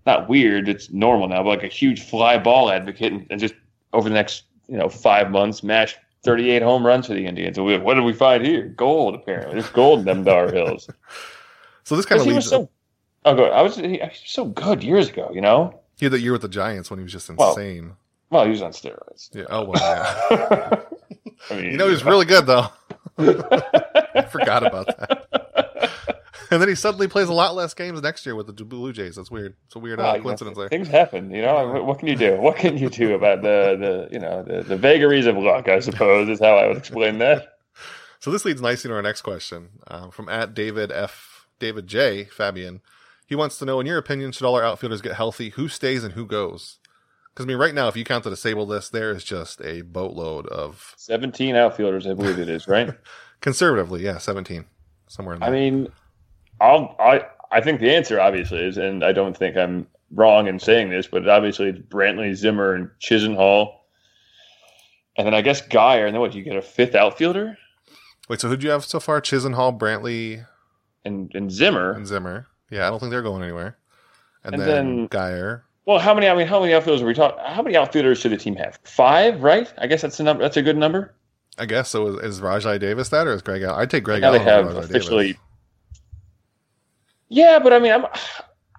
[0.05, 3.53] not weird, it's normal now, but like a huge fly ball advocate and, and just
[3.93, 7.57] over the next, you know, five months, mash 38 home runs for the Indians.
[7.57, 8.67] And we, what did we find here?
[8.67, 9.53] Gold, apparently.
[9.53, 10.89] There's gold in them Dar Hills.
[11.85, 12.49] So this kind of he was leads.
[12.51, 12.69] so.
[13.25, 13.45] Oh, go.
[13.45, 15.79] I was, he, he was so good years ago, you know?
[15.97, 17.93] he had that year with the Giants when he was just Well, insane.
[18.29, 19.33] Well, he was on steroids.
[19.33, 19.45] yeah.
[19.49, 20.27] Oh well.
[20.29, 20.81] Yeah.
[21.49, 22.67] I mean, you know he's really good though.
[23.17, 25.29] I forgot about that.
[26.51, 29.15] And then he suddenly plays a lot less games next year with the Blue Jays.
[29.17, 29.55] That's weird.
[29.67, 30.67] It's a weird uh, know, coincidence there.
[30.67, 31.67] Things happen, you know.
[31.67, 32.37] What, what can you do?
[32.37, 35.69] What can you do about the, the you know the, the vagaries of luck?
[35.69, 37.55] I suppose is how I would explain that.
[38.21, 41.47] So this leads nicely to our next question um, from at David F.
[41.57, 42.25] David J.
[42.25, 42.81] Fabian.
[43.25, 45.51] He wants to know, in your opinion, should all our outfielders get healthy?
[45.51, 46.78] Who stays and who goes?
[47.39, 49.79] Because I mean, right now, if you count the disabled list, there is just a
[49.79, 52.89] boatload of Seventeen outfielders, I believe it is, right?
[53.39, 54.65] conservatively, yeah, seventeen
[55.07, 55.47] somewhere in there.
[55.47, 55.87] I mean,
[56.59, 60.59] I'll, I I think the answer obviously is, and I don't think I'm wrong in
[60.59, 63.71] saying this, but obviously it's Brantley, Zimmer, and Chisenhall,
[65.17, 66.07] and then I guess Guyer.
[66.07, 66.35] And then what?
[66.35, 67.57] You get a fifth outfielder
[68.27, 69.21] Wait, so who'd you have so far?
[69.21, 70.45] Chisenhall, Brantley,
[71.05, 71.93] and and Zimmer.
[71.93, 72.47] and Zimmer.
[72.69, 73.77] Yeah, I don't think they're going anywhere.
[74.43, 74.67] And, And then,
[74.97, 75.61] then- Guyer.
[75.89, 76.27] Well, how many?
[76.27, 77.39] I mean, how many outfielders are we talking?
[77.43, 78.77] How many outfielders should the team have?
[78.83, 79.73] Five, right?
[79.79, 80.43] I guess that's a number.
[80.43, 81.15] That's a good number.
[81.57, 82.05] I guess so.
[82.19, 83.63] Is, is Rajai Davis that, or is Greg?
[83.63, 84.21] Al- I'd take Greg.
[84.21, 85.29] now they Allen have officially.
[85.29, 85.41] Davis.
[87.29, 88.05] Yeah, but I mean, I'm.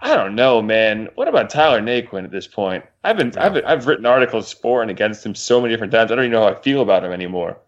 [0.00, 1.08] I don't know, man.
[1.16, 2.84] What about Tyler Naquin at this point?
[3.02, 6.12] I've been, I've, been, I've written articles for and against him so many different times.
[6.12, 7.58] I don't even know how I feel about him anymore.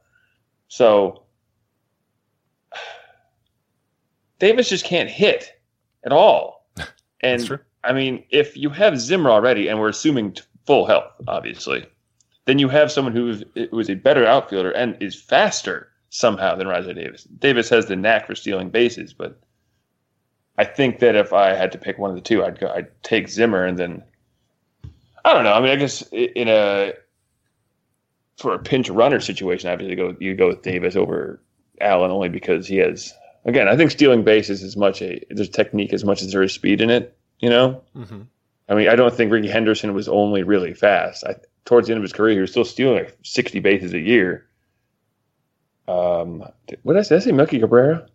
[0.68, 1.24] So
[4.38, 5.50] Davis just can't hit
[6.04, 6.68] at all.
[7.24, 7.58] And That's true.
[7.84, 11.86] I mean, if you have Zimmer already, and we're assuming t- full health, obviously,
[12.44, 16.54] then you have someone who is, who is a better outfielder and is faster somehow
[16.54, 17.24] than Rajai Davis.
[17.24, 19.40] Davis has the knack for stealing bases, but
[20.58, 22.68] I think that if I had to pick one of the two, I'd go.
[22.68, 24.02] I'd take Zimmer, and then
[25.24, 25.52] I don't know.
[25.52, 26.92] I mean, I guess in a
[28.36, 31.40] for a pinch runner situation, obviously go you go with Davis over
[31.80, 33.14] Allen only because he has.
[33.44, 36.42] Again, I think stealing bases is as much a there's technique as much as there
[36.42, 37.16] is speed in it.
[37.42, 38.26] You know, Mhm.
[38.68, 41.24] I mean, I don't think Rickey Henderson was only really fast.
[41.24, 41.34] I,
[41.64, 44.46] towards the end of his career, he was still stealing like 60 bases a year.
[45.88, 46.44] Um,
[46.82, 47.16] what did I say?
[47.16, 48.06] Did I say Melky Cabrera?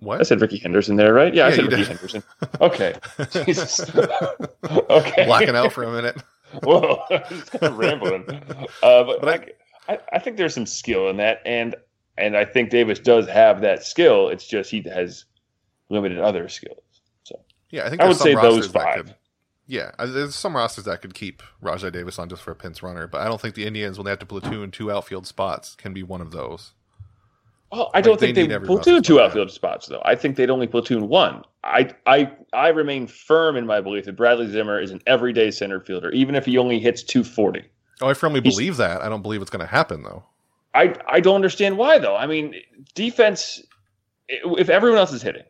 [0.00, 0.20] What?
[0.20, 1.32] I said Rickey Henderson there, right?
[1.32, 1.86] Yeah, I said Rickey did.
[1.88, 2.22] Henderson.
[2.60, 2.94] Okay.
[3.44, 3.80] Jesus.
[4.70, 5.26] okay.
[5.26, 6.20] Blacking out for a minute.
[6.64, 8.24] Whoa, just kind of rambling.
[8.82, 9.28] Uh, but But
[9.88, 11.76] I, I, I think there's some skill in that, and
[12.18, 14.28] and I think Davis does have that skill.
[14.28, 15.26] It's just he has
[15.90, 16.80] limited other skills.
[17.70, 19.06] Yeah, I think I would say those five.
[19.06, 19.14] could.
[19.66, 23.06] Yeah, there's some rosters that could keep Rajai Davis on just for a pinch runner,
[23.06, 25.94] but I don't think the Indians, when they have to platoon two outfield spots, can
[25.94, 26.72] be one of those.
[27.70, 30.02] Well, I don't they think they every platoon two outfield spots though.
[30.04, 31.44] I think they'd only platoon one.
[31.62, 35.78] I I I remain firm in my belief that Bradley Zimmer is an everyday center
[35.80, 37.62] fielder, even if he only hits 240.
[38.00, 39.02] Oh, I firmly He's- believe that.
[39.02, 40.24] I don't believe it's going to happen though.
[40.74, 42.16] I I don't understand why though.
[42.16, 42.56] I mean,
[42.96, 43.62] defense.
[44.28, 45.42] If everyone else is hitting,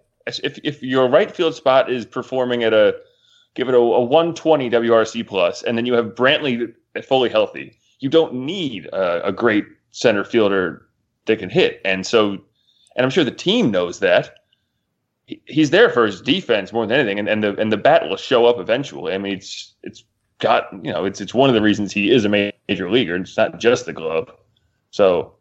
[0.45, 2.97] if if your right field spot is performing at a
[3.55, 6.73] give it a, a 120 WRC plus, and then you have Brantley
[7.05, 10.87] fully healthy, you don't need a, a great center fielder
[11.27, 11.81] that can hit.
[11.85, 12.33] And so,
[12.97, 14.35] and I'm sure the team knows that.
[15.27, 18.09] He- He's there for his defense more than anything, and, and the and the bat
[18.09, 19.13] will show up eventually.
[19.15, 20.05] I mean, it's it's
[20.39, 23.17] got you know it's it's one of the reasons he is a major leaguer.
[23.17, 24.31] It's not just the glove.
[24.91, 25.35] So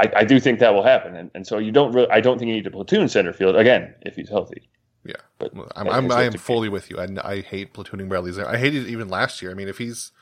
[0.00, 2.08] I, I do think that will happen, and, and so you don't really.
[2.10, 4.68] I don't think you need to platoon center field again if he's healthy.
[5.04, 6.98] Yeah, But I'm, I'm I am fully with you.
[6.98, 8.48] I, I hate platooning Bradley Zimmer.
[8.48, 9.50] I hated it even last year.
[9.50, 10.12] I mean, if he's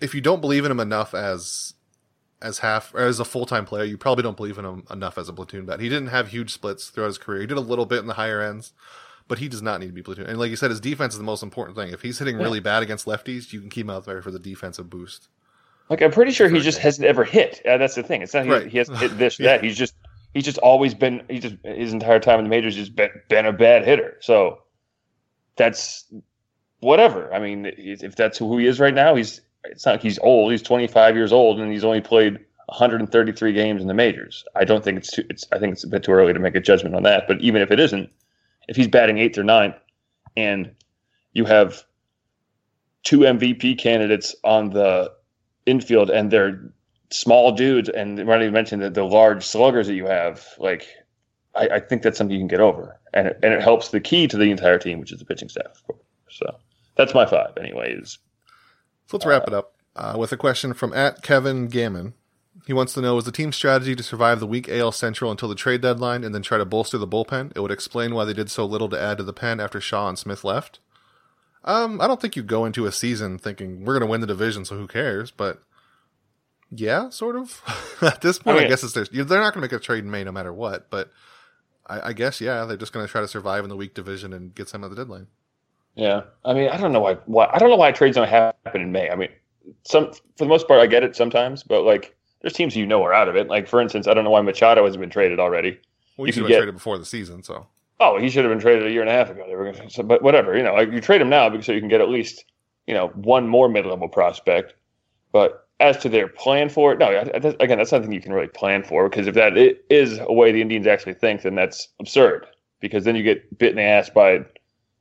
[0.00, 1.74] if you don't believe in him enough as
[2.42, 5.18] as half or as a full time player, you probably don't believe in him enough
[5.18, 5.80] as a platoon bat.
[5.80, 7.40] He didn't have huge splits throughout his career.
[7.40, 8.72] He did a little bit in the higher ends,
[9.28, 10.26] but he does not need to be platoon.
[10.26, 11.92] And like you said, his defense is the most important thing.
[11.92, 14.38] If he's hitting really bad against lefties, you can keep him out there for the
[14.38, 15.28] defensive boost.
[15.88, 17.60] Like I'm pretty sure he just hasn't ever hit.
[17.64, 18.22] Uh, that's the thing.
[18.22, 18.66] It's not he, Right.
[18.66, 19.56] he hasn't hit this Yeah.
[19.56, 19.64] that.
[19.64, 19.94] He's just
[20.34, 23.46] he's just always been he just his entire time in the majors just been, been
[23.46, 24.16] a bad hitter.
[24.20, 24.58] So
[25.56, 26.12] that's
[26.80, 27.32] whatever.
[27.32, 30.18] I mean, if if that's who he is right now, he's it's not like he's
[30.20, 30.50] old.
[30.52, 34.44] He's 25 years old and he's only played 133 games in the majors.
[34.56, 35.24] I don't think it's too.
[35.30, 37.24] It's I think it's a bit too early to make a judgment on that.
[37.28, 38.10] But even if it isn't,
[38.68, 39.76] if he's batting eighth or ninth,
[40.36, 40.70] and
[41.32, 41.84] you have
[43.04, 45.12] two MVP candidates on the
[45.66, 46.72] infield and they're
[47.10, 50.86] small dudes and not even mention the, the large sluggers that you have, like
[51.54, 52.98] I, I think that's something you can get over.
[53.14, 55.48] And it, and it helps the key to the entire team, which is the pitching
[55.48, 55.82] staff.
[56.28, 56.56] So
[56.96, 58.18] that's my five, anyways.
[59.06, 62.14] So let's wrap it up uh, with a question from at Kevin Gammon.
[62.66, 65.48] He wants to know: Is the team's strategy to survive the weak AL Central until
[65.48, 67.52] the trade deadline and then try to bolster the bullpen?
[67.54, 70.08] It would explain why they did so little to add to the pen after Shaw
[70.08, 70.80] and Smith left.
[71.66, 74.26] Um, I don't think you go into a season thinking we're going to win the
[74.26, 75.30] division, so who cares?
[75.30, 75.62] But
[76.70, 77.62] yeah, sort of.
[78.02, 80.04] At this point, I, mean- guess it's their, they're not going to make a trade
[80.04, 80.90] in May no matter what.
[80.90, 81.10] But
[81.86, 84.32] I, I guess yeah, they're just going to try to survive in the weak division
[84.32, 85.26] and get some at the deadline.
[85.94, 87.14] Yeah, I mean, I don't know why.
[87.24, 89.08] Why I don't know why trades don't happen in May.
[89.10, 89.30] I mean,
[89.84, 93.02] some for the most part, I get it sometimes, but like, there's teams you know
[93.02, 93.48] are out of it.
[93.48, 95.80] Like for instance, I don't know why Machado hasn't been traded already.
[96.18, 97.66] Well, You you could have get- traded before the season, so
[97.98, 99.44] Oh, he should have been traded a year and a half ago.
[99.46, 100.56] They were to, but whatever.
[100.56, 102.44] You know, like you trade him now because so you can get at least
[102.86, 104.74] you know one more mid-level prospect.
[105.32, 107.10] But as to their plan for it, no.
[107.60, 109.56] Again, that's something you can really plan for because if that
[109.90, 112.46] is a way the Indians actually think, then that's absurd.
[112.80, 114.44] Because then you get bit in the ass by,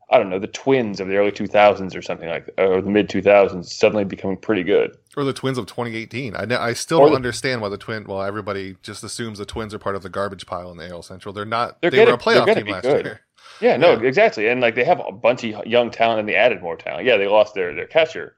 [0.10, 2.90] I don't know, the Twins of the early 2000s or something like, that, or the
[2.92, 4.96] mid 2000s suddenly becoming pretty good.
[5.18, 6.36] or the Twins of 2018.
[6.36, 8.06] I, I still Or don't the- understand why the Twin.
[8.06, 11.02] Well, everybody just assumes the Twins are part of the garbage pile in the AL
[11.02, 11.34] Central.
[11.34, 11.82] They're not.
[11.82, 13.06] They're they gonna- were a playoff team last good.
[13.06, 13.22] year.
[13.62, 14.08] Yeah, no, Yeah.
[14.08, 14.50] exactly.
[14.50, 17.06] And like they have a bunch of young talent and they added more talent.
[17.08, 18.36] Yeah, they lost their their catcher,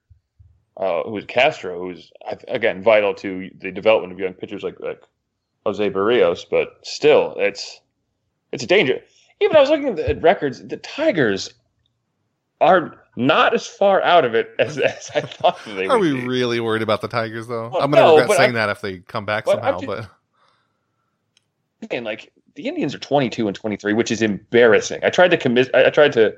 [0.77, 2.11] uh, who's Castro, who's
[2.47, 5.01] again vital to the development of young pitchers like like
[5.65, 6.45] Jose Berrios.
[6.49, 7.81] But still, it's
[8.51, 8.99] it's a danger.
[9.41, 10.65] Even I was looking at, the, at records.
[10.67, 11.51] The Tigers
[12.61, 15.95] are not as far out of it as, as I thought they were.
[15.95, 16.27] Are we be.
[16.27, 17.69] really worried about the Tigers though?
[17.69, 19.79] Well, I'm gonna no, regret saying I'm- that if they come back but somehow.
[19.79, 20.09] just- But
[21.91, 24.99] saying, like the Indians are 22 and 23, which is embarrassing.
[25.03, 26.35] I tried to commis- I I tried to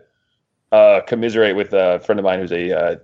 [0.71, 2.95] uh, commiserate with a friend of mine who's a uh,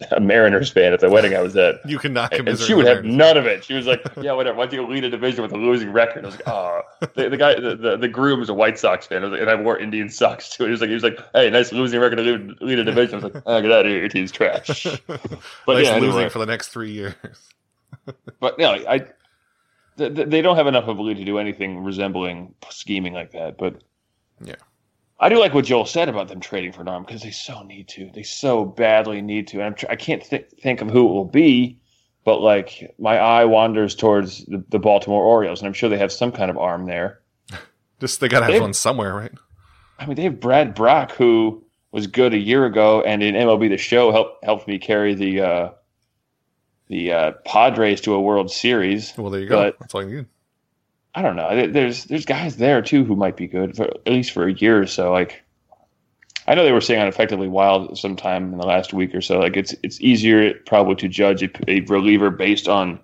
[0.10, 1.86] a Mariners fan at the wedding I was at.
[1.88, 2.32] you cannot.
[2.32, 3.64] And she would have none of it.
[3.64, 4.56] She was like, "Yeah, whatever.
[4.56, 6.82] Why don't you lead a division with a losing record?" I was like, "Oh."
[7.14, 9.40] The, the guy, the, the, the groom is a White Sox fan, I was like,
[9.40, 10.64] and I wore Indian socks too.
[10.64, 13.20] He was like, "He was like, hey, nice losing record to lead, lead a division."
[13.20, 14.00] I was like, "Oh, get out of here.
[14.00, 14.86] Your team's trash."
[15.66, 16.28] But nice yeah, losing anyway.
[16.28, 17.14] for the next three years.
[18.40, 18.98] But no, I
[19.98, 23.58] th- th- they don't have enough ability to do anything resembling scheming like that.
[23.58, 23.82] But
[24.44, 24.54] Yeah.
[25.22, 27.88] I do like what Joel said about them trading for Norm because they so need
[27.88, 28.10] to.
[28.14, 29.58] They so badly need to.
[29.58, 31.78] And I'm tr- I can't th- think of who it will be,
[32.24, 36.10] but like my eye wanders towards the, the Baltimore Orioles, and I'm sure they have
[36.12, 37.20] some kind of arm there.
[38.00, 39.32] Just they gotta have They- one somewhere, right?
[39.98, 41.62] I mean, they have Brad Brach, who
[41.92, 45.40] was good a year ago, and in MLB The Show helped helped me carry the
[45.42, 45.70] uh,
[46.86, 49.12] the uh, Padres to a World Series.
[49.18, 49.56] Well, there you go.
[49.64, 50.26] But- That's all you need.
[51.14, 51.66] I don't know.
[51.66, 54.80] There's there's guys there too who might be good for at least for a year
[54.80, 55.12] or so.
[55.12, 55.42] Like
[56.46, 59.38] I know they were saying on Effectively Wild sometime in the last week or so.
[59.38, 63.00] Like it's it's easier probably to judge a, a reliever based on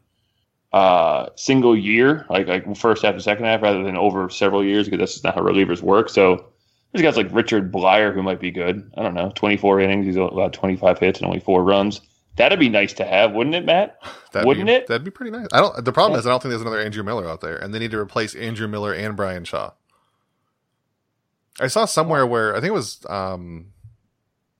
[0.72, 4.86] uh single year, like like first half and second half, rather than over several years
[4.86, 6.08] because that's just not how relievers work.
[6.08, 6.46] So
[6.92, 8.90] there's guys like Richard Bleier who might be good.
[8.96, 12.00] I don't know, 24 innings, he's allowed 25 hits and only four runs.
[12.36, 13.98] That'd be nice to have, wouldn't it, Matt?
[14.32, 14.86] That'd Wouldn't be, it?
[14.86, 15.46] That'd be pretty nice.
[15.52, 15.82] I don't.
[15.84, 17.90] The problem is, I don't think there's another Andrew Miller out there, and they need
[17.92, 19.72] to replace Andrew Miller and Bryan Shaw.
[21.58, 23.72] I saw somewhere where I think it was um,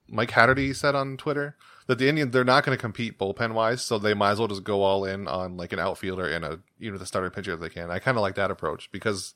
[0.09, 1.57] Mike Hatterty said on Twitter
[1.87, 4.49] that the Indians they're not going to compete bullpen wise, so they might as well
[4.49, 7.53] just go all in on like an outfielder and a you know the starter pitcher
[7.53, 7.91] if they can.
[7.91, 9.35] I kind of like that approach because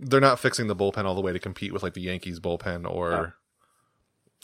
[0.00, 2.90] they're not fixing the bullpen all the way to compete with like the Yankees bullpen
[2.90, 3.36] or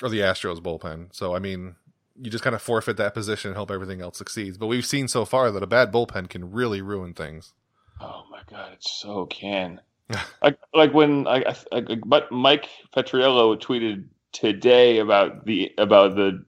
[0.03, 1.15] or the Astros bullpen.
[1.15, 1.77] So I mean,
[2.21, 4.59] you just kind of forfeit that position and hope everything else succeeds.
[4.59, 7.53] But we've seen so far that a bad bullpen can really ruin things.
[8.01, 9.81] Oh my god, it so can.
[10.43, 16.45] like like when I, I like, but Mike Petriello tweeted today about the about the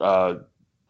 [0.00, 0.34] uh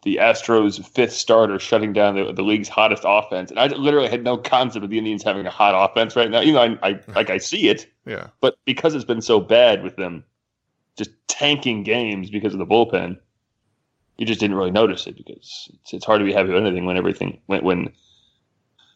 [0.03, 4.23] the Astros fifth starter shutting down the, the league's hottest offense, and I literally had
[4.23, 6.41] no concept of the Indians having a hot offense right now.
[6.41, 8.27] You know, I, I like I see it, Yeah.
[8.39, 10.23] but because it's been so bad with them
[10.97, 13.17] just tanking games because of the bullpen,
[14.17, 16.85] you just didn't really notice it because it's, it's hard to be happy with anything
[16.85, 17.91] when everything when when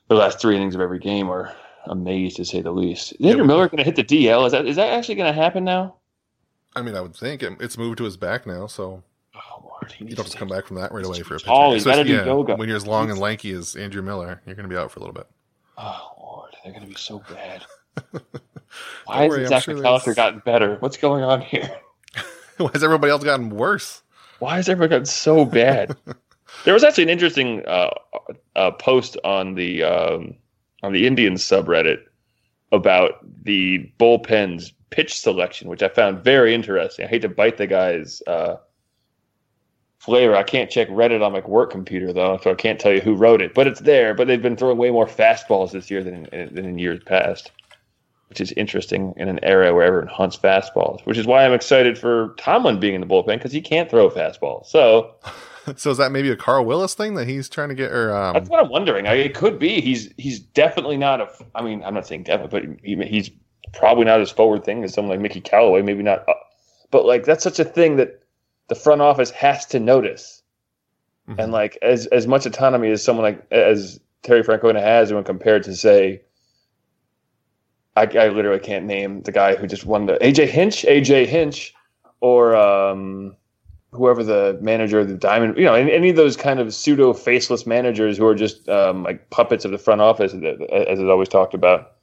[0.07, 3.13] the last three innings of every game are amazed to say the least.
[3.13, 4.45] Is Yeah, Andrew Miller going to hit the DL?
[4.45, 5.95] Is that is that actually going to happen now?
[6.75, 9.03] I mean, I would think it, it's moved to his back now, so
[9.35, 11.37] Oh Lord, he you don't to just come back from that right away for a
[11.37, 11.47] pitcher.
[11.47, 11.73] tall.
[11.73, 12.55] He's do yoga.
[12.55, 14.99] When you're as long and lanky as Andrew Miller, you're going to be out for
[14.99, 15.27] a little bit.
[15.77, 17.65] Oh Lord, they're going to be so bad.
[19.05, 20.77] Why worry, hasn't Zach sure McAllister gotten better?
[20.79, 21.69] What's going on here?
[22.63, 24.01] Why has everybody else gotten worse?
[24.39, 25.95] Why has everybody gotten so bad?
[26.65, 27.91] there was actually an interesting uh,
[28.57, 30.35] uh, post on the um,
[30.83, 32.03] on the Indians subreddit
[32.73, 37.05] about the bullpen's pitch selection, which I found very interesting.
[37.05, 38.57] I hate to bite the guy's uh,
[39.99, 40.35] flavor.
[40.35, 43.15] I can't check Reddit on my work computer though, so I can't tell you who
[43.15, 43.53] wrote it.
[43.53, 44.13] But it's there.
[44.13, 47.51] But they've been throwing way more fastballs this year than in, than in years past,
[48.29, 51.05] which is interesting in an era where everyone hunts fastballs.
[51.05, 54.07] Which is why I'm excited for Tomlin being in the bullpen because he can't throw
[54.07, 54.65] a fastball.
[54.65, 55.15] So
[55.75, 57.91] So is that maybe a Carl Willis thing that he's trying to get?
[57.91, 59.07] Or um, that's what I'm wondering.
[59.07, 59.81] I, it could be.
[59.81, 61.29] He's he's definitely not a.
[61.55, 63.29] I mean, I'm not saying definitely, but he, he's
[63.73, 65.81] probably not as forward thing as someone like Mickey Callaway.
[65.81, 66.33] Maybe not, uh,
[66.91, 68.23] but like that's such a thing that
[68.67, 70.41] the front office has to notice.
[71.27, 71.39] mhm.
[71.43, 75.63] And like as as much autonomy as someone like as Terry Francona has, when compared
[75.63, 76.21] to say,
[77.95, 81.73] I, I literally can't name the guy who just won the AJ Hinch, AJ Hinch,
[82.21, 83.35] or um,
[83.91, 87.65] whoever the manager of the Diamond, you know, any, of those kind of pseudo faceless
[87.65, 91.53] managers who are just um, like puppets of the front office, as is always talked
[91.53, 91.93] about.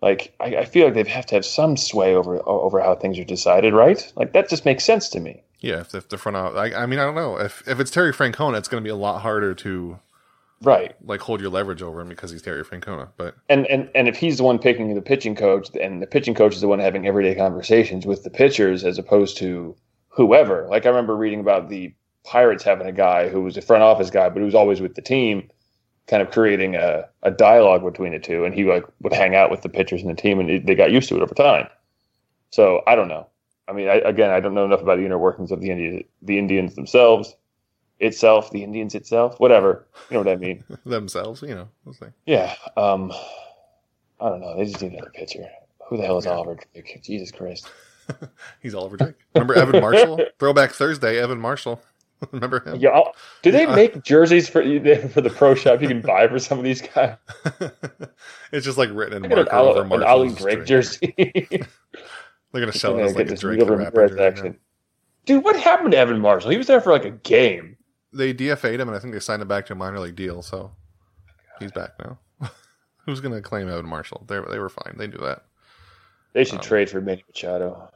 [0.00, 3.18] Like I, I feel like they have to have some sway over over how things
[3.18, 4.12] are decided, right?
[4.14, 5.42] Like that just makes sense to me.
[5.58, 7.90] yeah, if, if the front office, I, I mean, I don't know if if it's
[7.90, 9.98] Terry Francona, it's going to be a lot harder to
[10.62, 10.96] Right.
[11.04, 13.08] like hold your leverage over him because he's Terry Francona.
[13.16, 16.34] But And, and and if he's the one picking the pitching coach, and the pitching
[16.34, 19.76] coach is the one having everyday conversations with the pitchers as opposed to
[20.08, 20.66] whoever.
[20.68, 21.94] Like I remember reading about the
[22.24, 24.94] Pirates having a guy who was a front office guy, but who was always with
[24.96, 25.48] the team,
[26.08, 29.50] kind of creating a, a dialogue between the two, and he like would hang out
[29.50, 31.68] with the pitchers and the team, and they got used to it over time.
[32.50, 33.28] So I don't know.
[33.68, 36.04] I mean, I, again, I don't know enough about the inner workings of the Indians,
[36.22, 37.36] the Indians themselves,
[38.00, 39.86] itself, the Indians itself, whatever.
[40.10, 40.64] You know what I mean?
[40.86, 41.68] themselves, you know.
[42.26, 42.54] Yeah.
[42.76, 43.12] Um,
[44.20, 44.56] I don't know.
[44.56, 45.44] They just need another pitcher.
[45.88, 46.32] Who the hell is Yeah.
[46.32, 47.00] Oliver Drake?
[47.02, 47.70] Jesus Christ.
[48.62, 49.14] He's Oliver Drake.
[49.34, 50.20] Remember Evan Marshall?
[50.38, 51.80] Throwback Thursday, Evan Marshall.
[52.32, 52.76] Remember him?
[52.80, 53.76] Yeah, I'll- do they Yeah.
[53.76, 54.60] make jerseys for
[55.10, 57.16] for the pro shop you can buy for some of these guys?
[58.50, 60.66] it's just like written in an, marker Ollie, over an Marshall's Ollie Drake Drake.
[60.66, 61.14] jersey.
[61.16, 64.54] They're gonna sell it as like a Drake real the rapper jersey.
[65.26, 66.50] Dude, what happened to Evan Marshall?
[66.50, 67.76] He was there for like a game.
[68.12, 70.42] They DFA'd him, and I think they signed him back to a minor league deal.
[70.42, 70.72] So
[71.60, 72.18] he's back now.
[73.04, 74.24] Who's gonna claim Evan Marshall?
[74.28, 74.94] They they were fine.
[74.96, 75.44] They do that.
[76.32, 77.90] They should Um, trade for Manny Machado.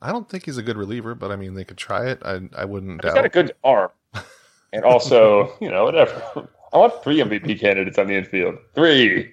[0.00, 2.20] I don't think he's a good reliever, but I mean they could try it.
[2.24, 3.14] I I wouldn't He's doubt.
[3.16, 3.90] got a good arm,
[4.72, 6.48] and also, you know, whatever.
[6.72, 8.56] I want three MVP candidates on the infield.
[8.74, 9.30] Three.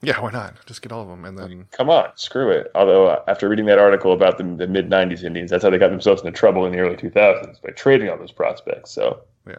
[0.00, 0.54] Yeah, why not?
[0.66, 2.70] Just get all of them, and then Come on, screw it.
[2.74, 5.78] Although uh, after reading that article about the, the mid '90s Indians, that's how they
[5.78, 8.92] got themselves into trouble in the early 2000s by trading all those prospects.
[8.92, 9.56] So, Yeah.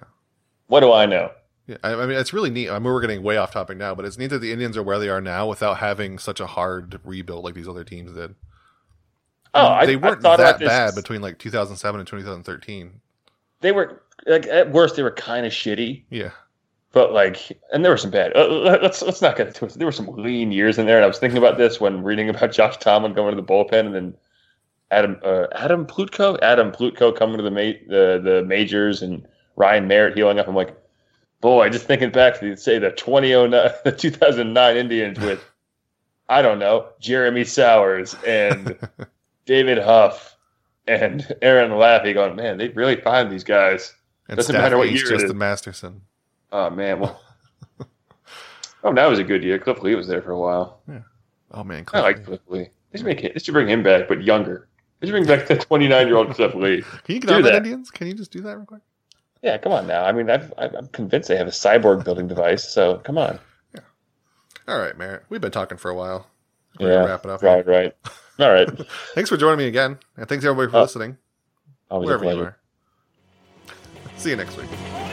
[0.68, 1.32] what do I know?
[1.68, 2.70] yeah, I, I mean it's really neat.
[2.70, 4.84] I mean we're getting way off topic now, but it's neat that the Indians are
[4.84, 8.36] where they are now without having such a hard rebuild like these other teams did.
[9.54, 13.02] Oh, I, they I weren't thought that bad between like 2007 and 2013.
[13.62, 16.32] They were like at worst they were kind of shitty, Yeah,
[16.92, 18.36] but like, and there were some bad.
[18.36, 18.48] Uh,
[18.82, 19.74] let's let's not get into it.
[19.74, 22.30] There were some lean years in there, and I was thinking about this when reading
[22.30, 24.14] about Josh Tomlin going to the bullpen, and then
[24.92, 29.26] Adam uh, Adam Plutko, Adam Plutko coming to the ma- the the majors, and
[29.56, 30.48] Ryan Merritt healing up.
[30.48, 30.76] I'm like,
[31.42, 35.44] boy, just thinking back to say the 2009, the 2009 Indians with,
[36.28, 38.78] I don't know, Jeremy Sowers and
[39.46, 40.36] David Huff
[40.88, 43.94] and Aaron Laffey, going, man, they really find these guys.
[44.28, 45.34] and Doesn't matter what year it Justin is.
[45.36, 46.02] Masterson.
[46.52, 47.22] Oh man, well,
[48.84, 49.60] oh, that was a good year.
[49.60, 50.82] Cliff Lee was there for a while.
[50.88, 51.00] Yeah.
[51.52, 52.26] Oh man, I like.
[52.26, 52.70] Cliff Lee.
[52.92, 53.34] They should make it.
[53.34, 54.68] They should bring him back, but younger.
[55.00, 56.82] They should bring back the 29 year old Cliff Lee.
[57.04, 57.58] Can you get do on that that.
[57.58, 57.92] Indians?
[57.92, 58.82] Can you just do that real quick?
[59.42, 60.04] Yeah, come on now.
[60.04, 62.68] I mean, I've, I'm convinced they have a cyborg building device.
[62.68, 63.40] So come on.
[63.74, 63.82] Yeah.
[64.68, 65.24] All right, Merritt.
[65.30, 66.28] We've been talking for a while.
[66.80, 67.42] We're Yeah, wrap it up.
[67.42, 67.94] right, right.
[68.40, 68.68] All right.
[69.16, 71.18] Thanks for joining me again, and thanks everybody for Uh, listening,
[71.90, 72.58] wherever you are.
[74.18, 75.09] See you next week.